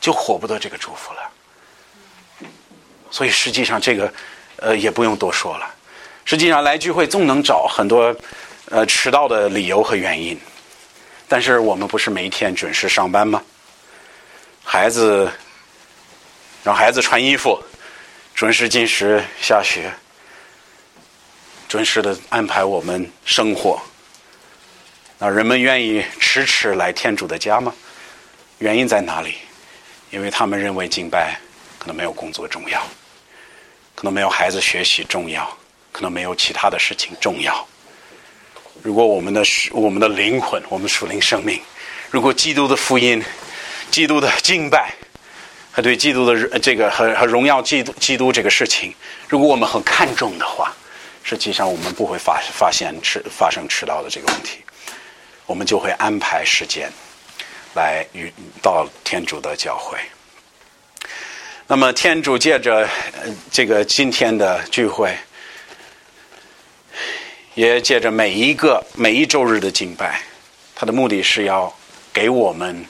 [0.00, 2.48] 就获不得这个祝福了。
[3.10, 4.12] 所以实际上这个，
[4.56, 5.66] 呃，也不用多说了。
[6.24, 8.16] 实际上来聚会总能找很多，
[8.74, 10.36] 呃，迟到的理由和原因。
[11.28, 13.40] 但是我们不是每天准时上班吗？
[14.64, 15.30] 孩子
[16.64, 17.56] 让孩子穿衣服，
[18.34, 19.92] 准时进食下学，
[21.68, 23.80] 准时的安排我们生活。
[25.18, 27.72] 那人们愿意迟迟来天主的家吗？
[28.58, 29.36] 原因在哪里？
[30.10, 31.38] 因为他们认为敬拜
[31.78, 32.82] 可能没有工作重要。
[33.94, 35.48] 可能没有孩子学习重要，
[35.92, 37.64] 可能没有其他的事情重要。
[38.84, 39.42] 如果我们的
[39.72, 41.58] 我们的灵魂，我们属灵生命，
[42.10, 43.24] 如果基督的福音、
[43.90, 44.92] 基督的敬拜
[45.72, 48.94] 和对基督的这个和和荣耀基督基督这个事情，
[49.26, 50.70] 如果我们很看重的话，
[51.22, 54.58] 实际上我们不会发发现迟发生迟到的这个问题，
[55.46, 56.92] 我们就会安排时间
[57.74, 59.96] 来与到天主的教会。
[61.66, 62.86] 那么，天主借着
[63.50, 65.16] 这个今天的聚会，
[67.54, 70.20] 也借着每一个每一周日的敬拜，
[70.74, 71.72] 他的目的是要
[72.12, 72.84] 给我们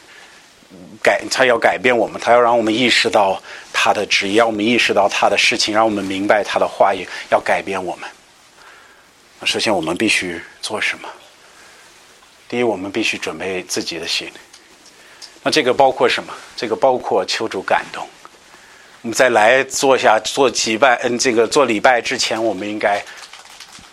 [1.03, 3.41] 改，他要改变我们，他要让我们意识到
[3.73, 8.09] 他的旨意，让我们意识到他的事情，让我们明白他的话语要改变我们。
[9.45, 11.09] 首先，我们必须做什么？
[12.49, 14.31] 第一，我们必须准备自己的心。
[15.43, 16.33] 那这个包括什么？
[16.57, 18.07] 这个包括求主感动。
[19.03, 23.05] 我们在来坐下做祭拜，嗯，这个做礼拜之前，我们应该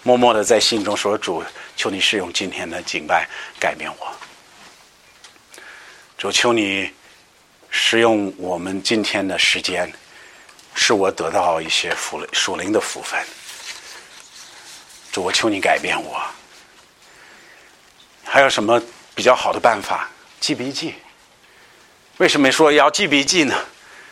[0.03, 1.43] 默默的在心中说：“主，
[1.75, 3.27] 求你使用今天的敬拜
[3.59, 4.11] 改变我。
[6.17, 6.91] 主，求你
[7.69, 9.91] 使用我们今天的时间，
[10.73, 13.19] 使我得到一些福属灵的福分。
[15.11, 16.21] 主，我求你改变我。
[18.23, 18.81] 还有什么
[19.13, 20.09] 比较好的办法？
[20.39, 20.95] 记笔记。
[22.17, 23.55] 为什么说要记笔记呢？”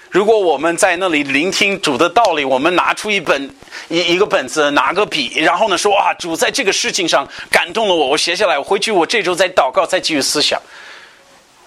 [0.09, 3.49] 如果我们在那里聆听主的道理，我们拿出一本
[3.89, 10.59] 一一个本子，拿个笔，然后呢说啊，主在这个事情上感动了我，我写下来，回去我这周再祷告，再继续思想。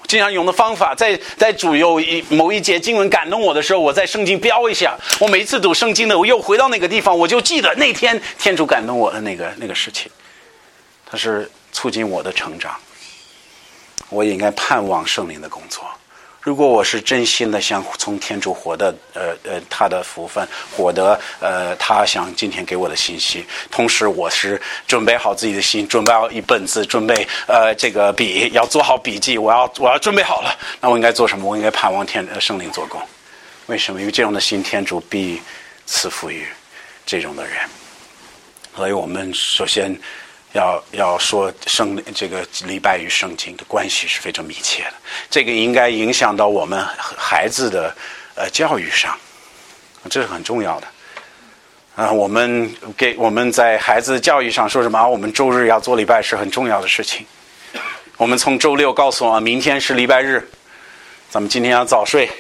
[0.09, 4.99] 经常用的方法，在在主有一某一节经文感动我的时候，我在圣经标一下。
[5.21, 10.11] 我每一次读圣经的，我又回到那个地方，我就记得那天天主感动我的那个那个事情，
[11.07, 12.75] 它是促进我的成长。
[14.11, 15.85] 我也应该盼望圣灵的工作。
[16.43, 27.15] 如果我是真心的想从天主获得呃呃他的福分，获得呃他想今天给我的信息，同时我是准备好自己的心，准备好一本子，准备
[27.47, 31.49] 呃这个笔，要做好笔记，我要我要准备好了，那我应该做什么？
[31.49, 33.01] 我应该盼望天圣灵做工。
[33.67, 34.01] 为什么？
[34.01, 35.41] 因为这样的心，天主必
[35.87, 36.45] 赐福于
[37.07, 37.57] 这种的人。
[38.75, 39.97] 所以我们首先。
[40.53, 44.93] 要要说圣这个礼拜与圣经的关系是非常密切的，
[45.31, 47.95] 这个应该影响到我们孩子的
[48.35, 49.19] 呃教育上，
[50.11, 50.87] 这是很重要的。
[51.95, 55.07] 啊，我们给我们在孩子教育上说什么？
[55.07, 57.27] 我们周日要做礼拜是很重要的事情。
[58.17, 60.49] 我们从周六告诉我，明天是礼拜日，
[61.31, 62.31] 咱们今天要早睡，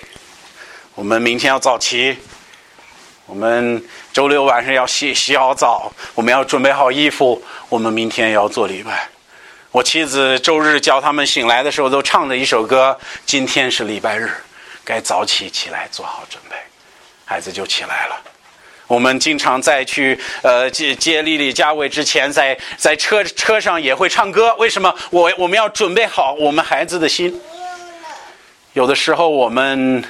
[0.94, 2.16] 我们明天要早起。
[3.32, 7.42] 我们周六晚上要洗洗好澡，我们要准备好衣服。
[7.70, 9.08] 我们明天要做礼拜。
[9.70, 12.94] 我妻子周日叫他们醒来的时候都唱着一首歌。
[13.24, 14.30] 今天是礼拜日，
[14.84, 16.56] 该早起起来做好准备。
[17.24, 18.20] 孩子就起来了。
[18.86, 24.54] 我们经常在去呃接接丽丽、嘉伟之前，在在车车上也会唱歌。
[24.56, 24.94] 为什么？
[25.08, 27.40] 我我们要准备好我们孩子的心。
[28.74, 30.04] 有的时候我们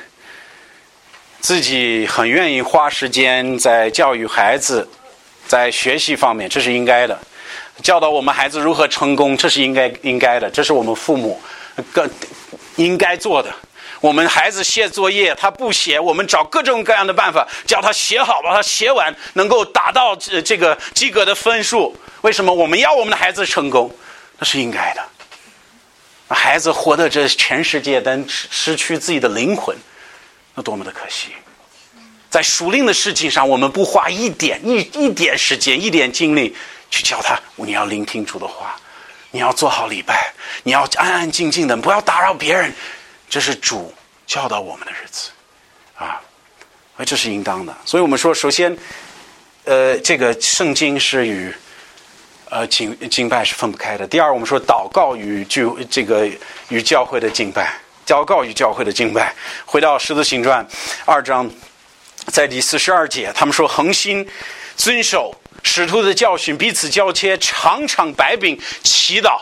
[1.42, 4.88] 自己很愿意花时间在教育孩子，
[5.48, 7.16] 在学习方面，这是应该的；
[7.82, 11.42] 教导我们孩子如何成功，这是应该应该的，这是我们父母
[11.92, 12.08] 更
[12.76, 13.52] 应该做的。
[14.00, 21.96] 我们孩子写作业，他不写，我们找各种各样的办法叫他写好，把他写完，能够达到这这个及格的分数。
[22.20, 23.92] 为什么我们要我们的孩子成功？
[24.38, 25.02] 那是应该的。
[26.28, 29.76] 孩子活在这全世界，但失去自己的灵魂，
[30.54, 31.28] 那多么的可惜！
[32.30, 36.56] 在属灵的事情上，我们不花一点一一点时间、一点精力
[36.90, 38.74] 去教他，你要聆听主的话，
[39.30, 42.72] 你要做好礼拜，你要安安静静的，不要打扰别人。
[43.28, 43.92] 这是主
[44.26, 45.30] 教导我们的日子，
[45.94, 46.20] 啊，
[47.04, 47.76] 这是应当的。
[47.84, 48.74] 所以我们说，首先，
[49.64, 51.54] 呃，这个圣经是与
[52.48, 54.06] 呃敬敬拜是分不开的。
[54.06, 56.30] 第二，我们说祷告与聚这个
[56.68, 57.74] 与教会的敬拜，
[58.06, 59.34] 祷告与教会的敬拜。
[59.64, 60.64] 回到《十字行传》
[61.04, 61.50] 二章，
[62.26, 64.26] 在第四十二节，他们说恒心
[64.76, 69.40] 遵守使徒的教训，彼此交切，常常摆饼祈祷。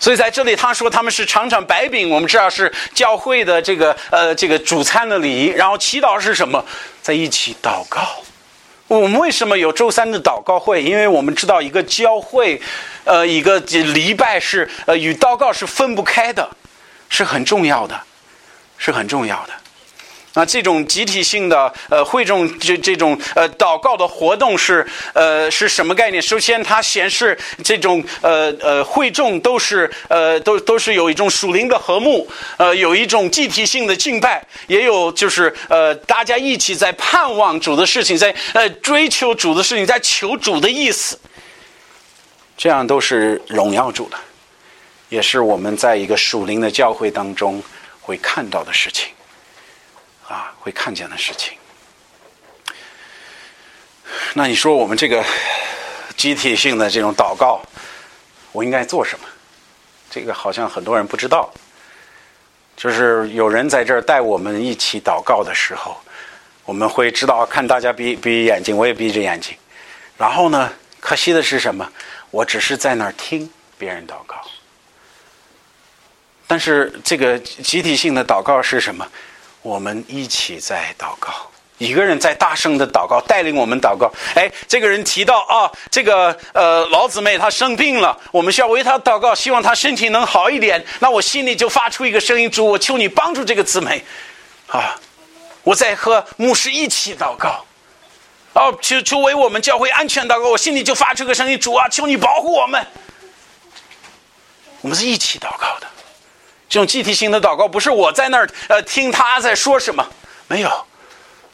[0.00, 5.46] 所以在这里，他说他们是尝尝白饼，我们知道是教会的这个呃这个主餐的礼仪。
[5.46, 6.62] 然后祈祷是什么？
[7.00, 8.00] 在一起祷告。
[8.86, 10.82] 我们为什么有周三的祷告会？
[10.82, 12.60] 因为我们知道一个教会，
[13.04, 16.46] 呃，一个礼拜是呃与祷告是分不开的，
[17.14, 18.00] 是很重要的，
[18.76, 19.52] 是很重要的。
[20.36, 26.20] 那这种集体性的呃会众这这种呃祷告的活动是呃是什么概念？
[26.20, 41.16] 首先，它显示这种呃呃会众都是呃都都是有一种属灵的和睦，呃有一种集体性的敬拜，也有就是呃大家一起在盼望主的事情，在呃追求主的事情，在求主的意思，
[42.56, 44.16] 这样都是荣耀主的，
[45.14, 47.62] 也是我们在一个属灵的教会当中
[48.00, 49.12] 会看到的事情。
[50.26, 51.56] 啊，会看见的事情。
[54.32, 55.24] 那你说我们这个
[56.16, 57.62] 集体性的这种祷告，
[58.50, 59.26] 我应该做什么？
[60.10, 61.52] 这个好像很多人不知道。
[62.76, 65.96] 就是有人在这儿带我们一起祷告的时候，
[66.64, 69.56] 我们会知道，看大家闭闭眼睛，我也闭着眼睛。
[70.18, 71.88] 然后呢，可惜的是什么？
[72.32, 73.48] 我只是在那儿听
[73.78, 74.36] 别人祷告。
[76.54, 79.04] 但是这个集体性的祷告是什么？
[79.60, 81.32] 我们一起在祷告，
[81.78, 84.08] 一个人在大声的祷告，带领我们祷告。
[84.36, 90.86] 哎，这个人提到啊，这个呃老姊妹她生病了，我们需要为她祷告，希望她身体能好一点。
[91.00, 94.04] 那我心里就发出一个声音：主，我求你帮助这个姊妹。
[94.68, 94.94] 啊，
[95.64, 97.64] 我在和牧师一起祷告。
[98.52, 100.50] 哦，求求为我们教会安全祷告。
[100.50, 102.86] 我心里就发出个声音：主啊，求你保护我们。
[104.82, 105.88] 我们是一起祷告的。
[106.74, 110.04] 这种集体性的祷告不是我在那儿呃听他在说什么，
[110.48, 110.86] 没有，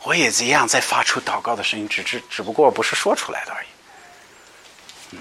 [0.03, 3.67] 我也一样在发出祷告的声音，只只只不过不是说出来的而已。
[5.11, 5.19] 嗯，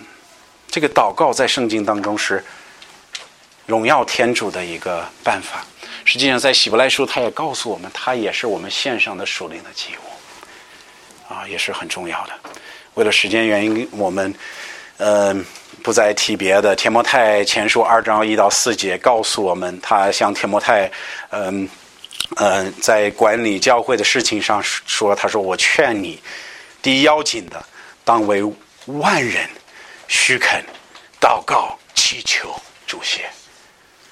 [0.70, 2.42] 这个祷告在圣经当中是
[3.66, 5.66] 荣耀天主的一个办法。
[6.06, 12.32] 实际上，在希伯来书，他也告诉我们，他也是我们线上的属灵的祭物，啊，也是很重要的。
[12.94, 14.34] 为了时间原因，我们
[14.96, 15.46] 嗯。
[15.84, 20.90] 不再提别的，《天摩太前书》二章一到四节告诉我们，他向天摩太，
[21.30, 21.68] 嗯
[22.36, 26.22] 嗯，在管理教会的事情上说，他说：“我劝你，
[26.82, 27.64] 第一要紧的，
[28.04, 28.44] 当为
[28.86, 29.50] 万人
[30.08, 30.64] 虚恳
[31.20, 32.54] 祷告祈求
[32.86, 33.30] 主谢。”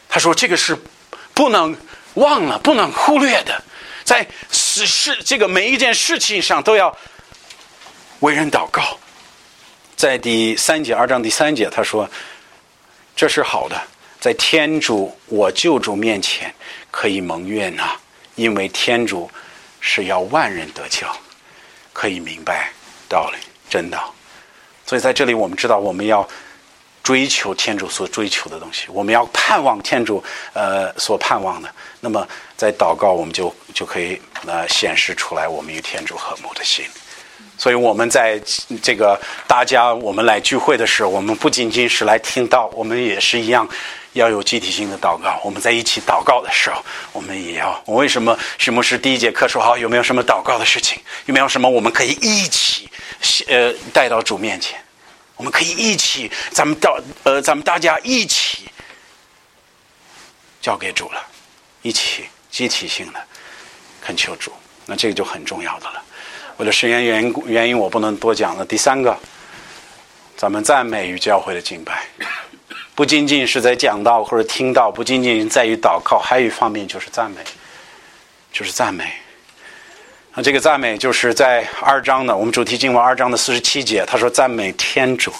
[0.09, 0.77] 他说：“这个是
[1.33, 1.75] 不能
[2.15, 3.63] 忘了、不能忽略的，
[4.03, 6.95] 在事事这个每一件事情上都要
[8.21, 8.97] 为人祷告。”
[9.97, 12.07] 在第三节二章第三节，他说
[13.17, 13.75] ：“这是好的，
[14.19, 16.53] 在天主我救主面前
[16.91, 17.99] 可以蒙悦纳，
[18.35, 19.27] 因为天主
[19.79, 21.07] 是要万人得救，
[21.93, 22.71] 可以明白
[23.09, 23.39] 道理
[23.71, 23.99] 真的。
[24.85, 26.25] 所以在这里，我们知道我们要
[27.01, 31.73] 追求天主所追求的东西，我们要盼望天主呃所盼望的。
[31.99, 36.85] 那么在祷告，我们就就可以呃显示出来我们与天主和睦的心。”
[37.57, 38.39] 所以我们在
[38.83, 43.67] 这个大家我们来聚会的时候，我们不仅仅是来听到，我们也是一样
[44.13, 45.39] 要有集体性的祷告。
[45.43, 46.83] 我们在一起祷告的时候，
[47.13, 47.81] 我们也要。
[47.85, 49.77] 我为什么徐牧师第一节课说好？
[49.77, 51.01] 有没有什么祷告的事情？
[51.25, 52.89] 有没有什么我们可以一起
[53.47, 54.79] 呃带到主面前？
[55.35, 58.69] 我们可以一起，咱们到呃，咱们大家一起
[60.59, 61.23] 交给主了，
[61.81, 63.19] 一起集体性的
[64.01, 64.51] 恳求主。
[64.85, 66.03] 那这个就很重要的了。
[66.57, 68.65] 为了时间原因原因，我不能多讲了。
[68.65, 69.15] 第三个，
[70.35, 72.05] 咱们赞美与教会的敬拜，
[72.95, 77.41] 不仅仅是在讲道或者听到，不仅仅在于祷告，还有一方面就是赞美，
[78.51, 79.11] 就是赞美。
[80.33, 85.31] 那这个赞美就是在二章的我们主题经文二章的四十七节，他说赞美天主，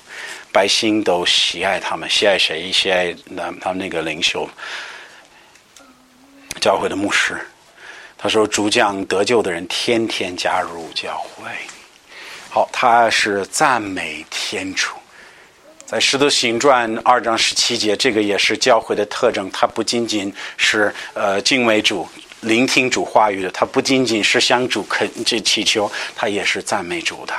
[0.52, 2.72] 百姓都喜爱他们，喜爱谁？
[2.72, 4.50] 喜爱那他们那个领袖。
[6.60, 7.40] 教会的牧师，
[8.18, 11.46] 他说：“主将得救的人天天加入教会。”
[12.50, 14.90] 好，他是赞美天主。
[15.86, 19.50] 在《使徒行传》二章十七节，这个也是教会的特征。
[19.52, 22.08] 它不仅仅是呃敬畏主、
[22.42, 27.34] 聆听主话语的，它不仅仅是向主恳这祈求，它也是赞美主的。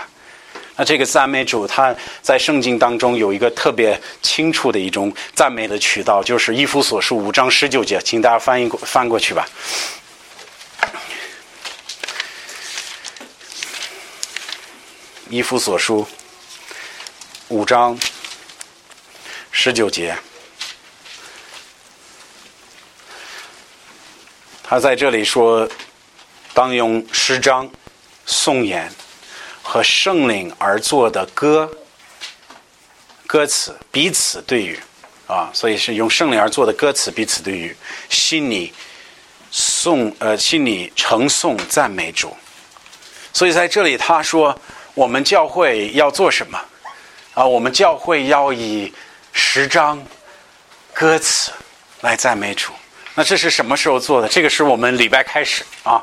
[0.77, 9.45] 那这个赞美主，他在圣经当中有一个特别清楚的一种赞美的渠道，就是《一夫所述》五章十九节，请大家翻译过翻过去吧。
[15.31, 16.05] 《一夫所书》
[17.49, 17.99] 五章
[19.51, 20.17] 十九节，
[24.63, 25.69] 他在这里说，
[26.55, 27.71] 当用诗章
[28.27, 28.91] 颂言。
[29.71, 31.71] 和圣灵而作的歌，
[33.27, 34.81] 歌词彼此对语，
[35.27, 37.77] 啊，所以是用圣灵而作的歌词彼此对语，
[38.09, 38.73] 心里
[39.51, 42.35] 颂呃心里称颂赞美主，
[43.35, 44.59] 所以在这里他说
[44.99, 46.61] 我们教会要做什么
[47.33, 47.47] 啊？
[47.47, 48.93] 我们教会要以
[49.33, 50.05] 十章
[50.93, 51.53] 歌词
[52.01, 52.73] 来赞美主。
[53.15, 54.27] 那这是什么时候做的？
[54.27, 56.03] 这个是我们礼拜开始啊。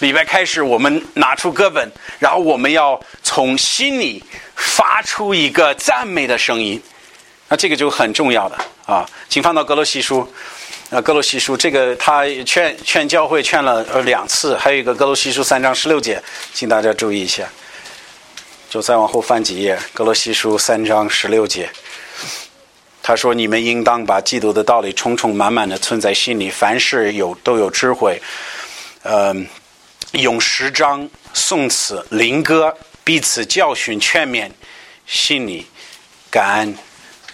[0.00, 4.22] 礼拜开始，我们拿出歌本，然后我们要从心里
[4.54, 6.78] 发出一个赞美的声音，
[7.48, 10.30] 那这个就很重要的啊，请放到格罗西书，
[10.90, 16.22] 啊，格罗西书这个他劝劝教会劝了呃两次，还有一个格罗西书三章十六节，
[16.52, 17.48] 请大家注意一下，
[18.76, 21.66] 就再往后翻几页，格罗西书三章十六节，
[23.02, 28.20] 他说：“你们应当把基督的道理充充满满的存在心里，凡事有都有智慧，
[29.04, 29.46] 嗯。”
[30.12, 34.50] 用十章、宋词、灵歌彼此教训、劝勉，
[35.06, 35.66] 心里
[36.30, 36.76] 感恩、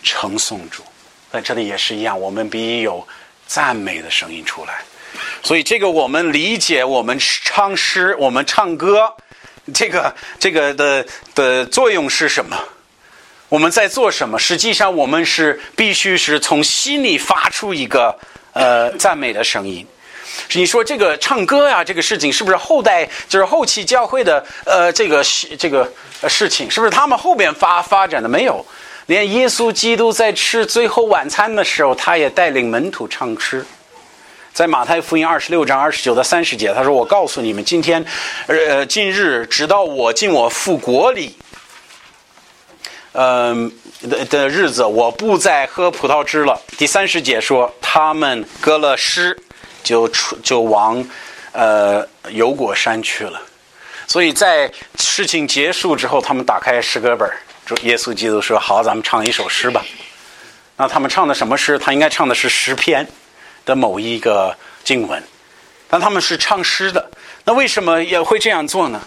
[0.04, 0.84] 称颂主。
[1.32, 3.04] 在这里也是一样，我们必有
[3.48, 4.80] 赞美的声音出来。
[5.42, 9.12] 所以，这个我们理解，我们唱诗、我们唱歌，
[9.72, 12.56] 这个这个的的作用是什么？
[13.48, 14.38] 我们在做什么？
[14.38, 18.18] 实际上，我们是必须是从心里发出一个
[18.52, 19.86] 呃赞美的声音。
[20.54, 25.22] 你说这个唱歌呀，这个事情是不是后代就是后期教会的呃这个
[25.58, 25.90] 这个
[26.28, 26.70] 事情？
[26.70, 28.64] 是不是他们后边发发展的没有？
[29.06, 33.64] 连耶稣基督在吃最后晚餐的时候，他也带领门徒唱诗。
[34.52, 38.04] 在马太福音二十六章二十九到三十节，他说：“我告诉你们，今天
[38.46, 41.36] 呃近日直到我进我父国里，
[43.12, 43.72] 嗯
[44.02, 49.36] 的的日子，我不再喝葡萄汁了。”第三十节说，他们割了诗。
[49.84, 51.04] 就出就往，
[51.50, 53.42] 呃，油果山去了。
[54.06, 57.28] 所以在事情结束之后，他们打开诗歌本
[57.66, 59.84] 就耶稣基督说：“好，咱们唱一首诗吧。”
[60.78, 61.76] 那他们唱的什么诗？
[61.80, 63.04] 他应该唱的是诗篇
[63.64, 65.22] 的某一个经文。
[65.88, 67.10] 但他们是唱诗的，
[67.44, 69.00] 那为什么也会这样做呢？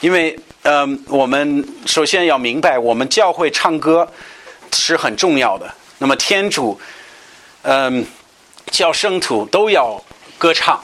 [0.00, 4.10] 因为，嗯，我们首先要明白，我们教会唱歌
[4.72, 5.72] 是很重要的。
[5.98, 6.80] 那么天主，
[7.62, 8.06] 嗯。
[8.70, 9.98] 叫圣徒都要
[10.36, 10.78] 歌唱，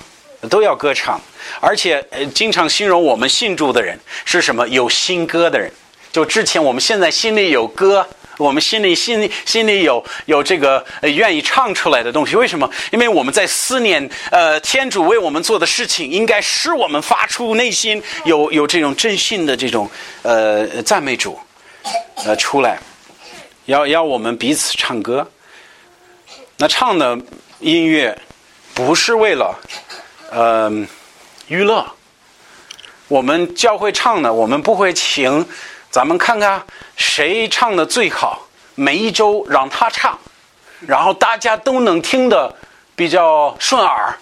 [0.49, 1.21] 都要歌唱，
[1.61, 2.03] 而且
[2.35, 4.67] 经常形容我们信主的人是什么？
[4.69, 5.71] 有新歌的人。
[6.11, 8.09] 就之前我们现在心里有歌，
[8.39, 12.37] 我们心里心里心里有有这个愿意唱出来的东西。
[12.37, 12.71] 为什么？
[12.91, 19.91] 因为我们在思念呃天主为我们做的事情，应该使我们发出内心有有这种真心的这种
[20.23, 21.39] 呃赞美主
[22.25, 22.79] 呃出来，
[23.67, 25.29] 要要我们彼此唱歌。
[26.57, 27.19] 那唱的。
[27.61, 28.15] 音乐
[28.75, 29.59] 不是为了
[30.33, 30.87] 嗯
[31.47, 31.87] 娱乐，
[33.09, 35.47] 我们教会唱的，我们不会请，
[35.95, 36.61] 咱们看看
[36.97, 40.19] 谁唱的最好，每一周让他唱，
[40.81, 42.53] 然后大家都能听得
[42.97, 44.13] 比较顺耳，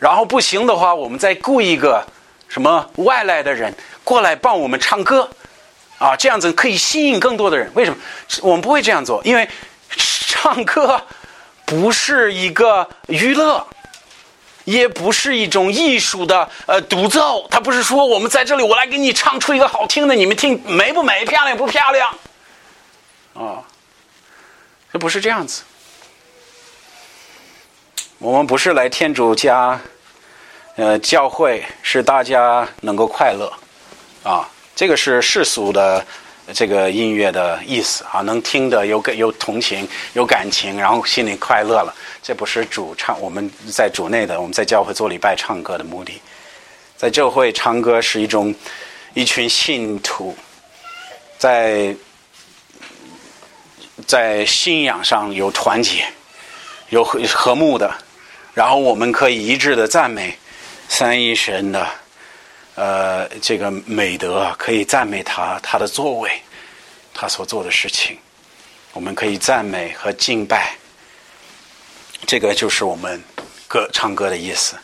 [0.00, 2.04] 然后不行的话，我们再雇一个
[2.48, 5.30] 什么外来的人过来帮我们唱歌，
[5.98, 7.70] 啊，这样子可以吸引更多的人。
[7.74, 7.96] 为什么？
[8.42, 9.48] 我们不会这样做，因为
[9.88, 11.00] 唱歌。
[11.64, 13.66] 不是一个娱乐，
[14.66, 17.48] 也不是一种艺术的呃独奏。
[17.50, 22.10] 他不是说我们在这里，我来给你唱出一个好听的，你们听美不美，漂亮不漂亮？
[23.32, 23.64] 啊，
[24.92, 25.62] 这不是这样子。
[28.18, 29.78] 我们不是来天主家，
[30.76, 33.52] 呃，教会是大家能够快乐，
[34.24, 36.04] 啊，这个是世俗的
[36.54, 41.94] 这个音乐的意思啊，能听的有有同情有感情，然后心里快乐了。
[42.22, 46.20] 这不是主唱我们在主内的，我们在教会做礼拜唱歌的目的。
[46.96, 48.54] 在教会唱歌是一种
[49.14, 50.36] 一群信徒
[51.36, 51.94] 在
[54.06, 56.06] 在信仰上有团结、
[56.90, 57.92] 有和和睦的，
[58.54, 60.36] 然后我们可以一致的赞美
[60.88, 61.86] 三一神的
[62.76, 66.30] 呃这个美德，可以赞美他他的作为，
[67.12, 68.16] 他所做的事情，
[68.92, 70.76] 我们可以赞美和敬拜，
[72.26, 73.20] 这个就是我们
[73.66, 74.76] 歌唱歌的意思。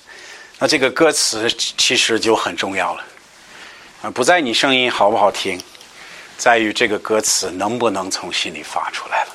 [0.58, 3.04] 那这个歌词其实就很重要了
[4.02, 5.60] 啊，不在你声音好不好听。
[6.38, 9.30] 在于这个歌词能不能从心里发出来了。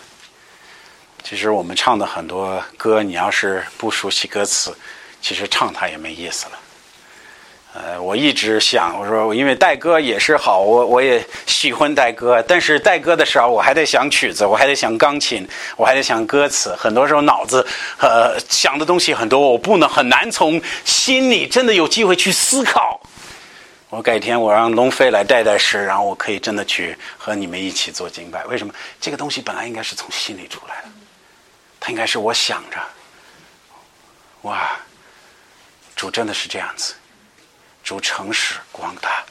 [1.24, 4.76] 其实我们唱的很多歌，你要是不熟悉歌词，
[5.22, 6.60] 其实唱它也没意思了。
[7.80, 16.76] 呃，我一直想，我说，因为带歌也是好，我我也喜欢带歌，但是带歌的时候，我还得想曲子，我还得想钢琴，我还得想歌词。
[16.76, 17.64] 很多时候脑子
[18.00, 23.00] 呃想的东西很多，我不能很难从心里真的有机会去思考。
[23.90, 28.44] 我改天我让龙飞来带带诗，然后我可以真的去和你们一起做敬拜。
[28.46, 28.74] 为什么？
[29.00, 30.88] 这个东西本来应该是从心里出来的，
[31.80, 32.78] 它应该是我想着，
[34.42, 34.72] 哇，
[35.96, 36.96] 主真的是这样子，
[37.88, 39.24] 主诚实广大，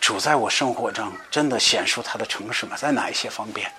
[0.00, 2.74] 主在我生活中真的显出他的诚实吗？
[2.78, 3.70] 在哪一些方面？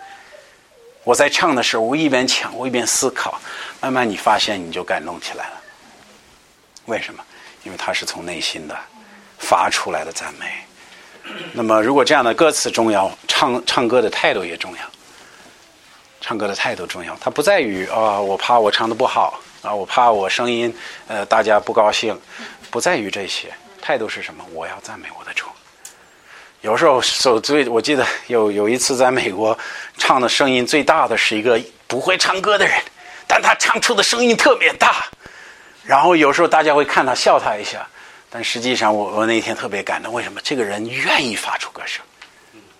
[1.03, 3.41] 我在唱的时候，我一边唱，我一边思考，
[3.81, 5.61] 慢慢你发现你就感动起来了。
[6.85, 7.23] 为什么？
[7.63, 8.77] 因为他是从内心的。
[9.39, 10.45] 发出来的赞美，
[11.53, 14.83] 那么如果这样的歌词重要，唱唱歌的态度也重要。
[16.21, 20.75] 唱歌的态度重要，它不在于啊，我怕我唱的不好啊，我怕我声音
[21.07, 22.19] 呃大家不高兴，
[22.77, 23.47] 不在于这些。
[23.81, 24.45] 态度是什么？
[24.53, 25.47] 我要赞美我的主。
[26.61, 29.57] 有时候，所最我记得有有一次在美国
[29.97, 32.79] 唱的声音最大的是一个不会唱歌的人，
[33.25, 35.07] 但他唱出的声音特别大，
[35.83, 37.83] 然后有时候大家会看他笑他一下。
[38.29, 40.13] 但实际上，我我那天特别感动。
[40.13, 42.05] 为什么这个人愿意发出歌声？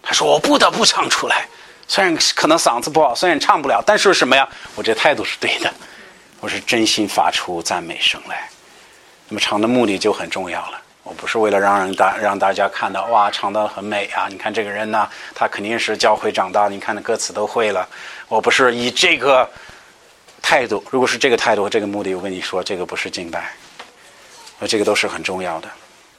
[0.04, 1.48] 他说：“我不得不唱出来，
[1.88, 4.48] 虽然可能嗓子不好，虽然唱不了，但是什么呀？
[4.76, 5.74] 我这态度是对的，
[6.40, 8.48] 我是真心发出赞美声来。
[9.30, 10.82] 那么唱的目的就很重要了。
[11.04, 14.28] 我不是为了让人大让大家看到哇，唱的很美啊！
[14.30, 16.68] 你看这个人呢，他肯定是教会长大。
[16.68, 17.88] 你看那歌词都会了。
[18.28, 19.50] 我不是以这个
[20.42, 23.54] 态度，如果是这个态度和这个目的，我跟你说，这个不是敬拜。”，
[24.68, 25.68] 这个都是很重要的。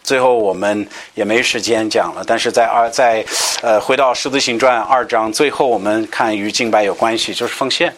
[0.02, 3.22] 最后我们也没时间讲了，但是在二在
[3.60, 7.92] 呃回到《十字行传》二章，最后我们看与敬拜有关系，就是奉献。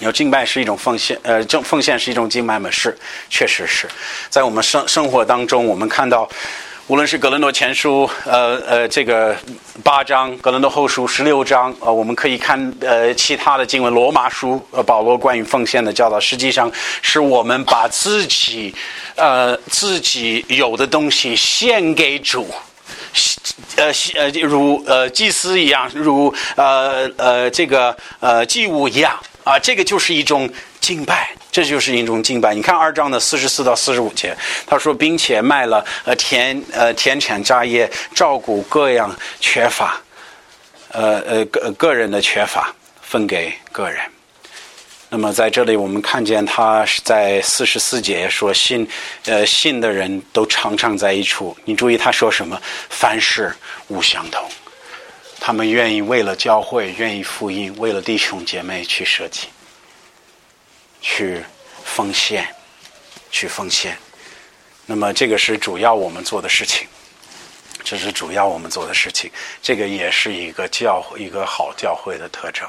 [0.00, 2.70] 有敬拜是一种奉献，呃，正奉献是一种敬拜吗？
[2.70, 2.96] 是，
[3.30, 3.88] 确实是
[4.28, 6.28] 在我们生生活当中，我们看到。
[6.86, 9.34] 无论是格伦多前书，呃呃，这个
[9.82, 16.70] 八章，格伦多后书十六章，呃，我们可以看呃其他的经文，罗马书，呃，保罗关于奉献的教导，实际上
[17.00, 18.74] 是我们把自己，
[19.14, 22.50] 呃，自己有的东西献给主，
[23.76, 31.30] 呃呃，如呃祭司一样，如呃呃这个呃祭物一样，啊，这个就是一种敬拜。
[31.52, 32.52] 这就是一种敬拜。
[32.52, 34.36] 你看二章的四十四到四十五节，
[34.66, 40.00] 他说，并且卖了呃田呃田产家业，照顾各样缺乏，
[40.90, 44.00] 呃呃个个人的缺乏，分给个人。
[45.10, 48.84] 那么在这里，我们看见他是在四十四节说信
[49.26, 51.56] 呃信的人都常常在一处。
[51.64, 52.60] 你注意他说什么？
[52.90, 53.54] 凡事
[53.86, 54.42] 无相同，
[55.46, 59.48] 他们愿意为了教会，愿意福音，为了弟兄姐妹去舍己。
[61.02, 61.44] 去
[61.84, 62.48] 奉献，
[63.30, 63.94] 去奉献。
[64.86, 66.88] 那么，这个是主要我们做的事情。
[67.82, 69.30] 这是主要我们做的事情。
[69.60, 72.66] 这个也是一个教一个好教会的特征。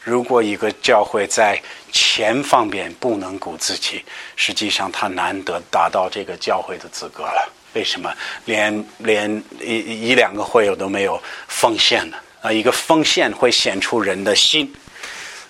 [0.00, 1.60] 如果一个教会在
[1.92, 4.02] 钱方面不能顾自己，
[4.36, 7.52] 实际上他难得达到这个教会的资格了。
[7.76, 8.10] 为什么？
[8.46, 12.50] 连连一一两个会友都没有奉献呢啊！
[12.50, 14.74] 一个奉献会显出人的心。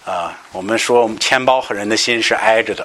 [0.05, 2.85] 啊，我们说我们钱包和人的心是挨着的，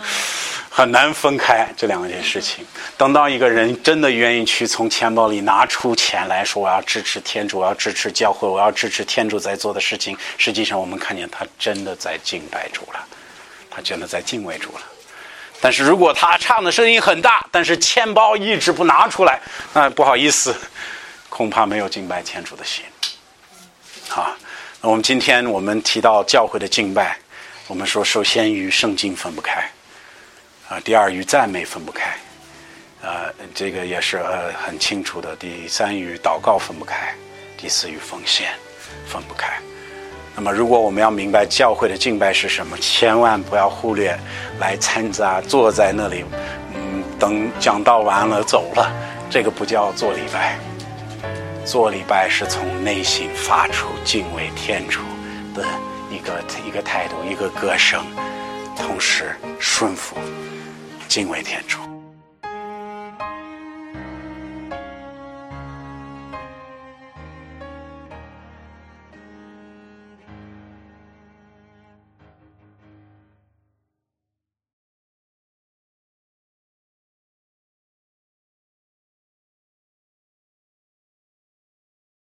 [0.68, 2.62] 很难分开这两件事情。
[2.98, 13.06] 等到一个人真的愿意去从钱包里拿出钱来说，我要支持天主，我要支持教会，我要支持天主在做的事情，实际上我们看见他真的在敬拜主了，
[13.70, 14.80] 他真的在敬畏主了。
[15.60, 19.40] 但是如果他唱的声音很大，但是钱包一直不拿出来，
[19.72, 20.54] 那不好意思，
[21.28, 22.84] 恐怕没有敬拜天主的心，
[24.10, 24.36] 啊。
[24.80, 27.18] 我们今天我们提到教会的敬拜，
[27.66, 29.68] 我们说首先与圣经分不开，
[30.68, 32.16] 啊，第二与赞美分不开，
[33.02, 35.34] 呃，这个也是呃很清楚的。
[35.34, 37.12] 第三与祷告分不开，
[37.56, 38.52] 第四与奉献
[39.04, 39.58] 分不开。
[40.40, 44.16] 那么，如果我们要明白教会的敬拜是什么，千万不要忽略
[44.60, 46.24] 来参加，坐在那里，
[46.76, 48.88] 嗯，等讲道完了走了，
[49.28, 50.56] 这个不叫做礼拜。
[51.64, 55.00] 做礼拜是从内心发出敬畏天主
[55.56, 55.64] 的
[56.08, 58.00] 一个一个态度，一个歌声，
[58.76, 60.14] 同时顺服
[61.08, 61.80] 敬畏天主。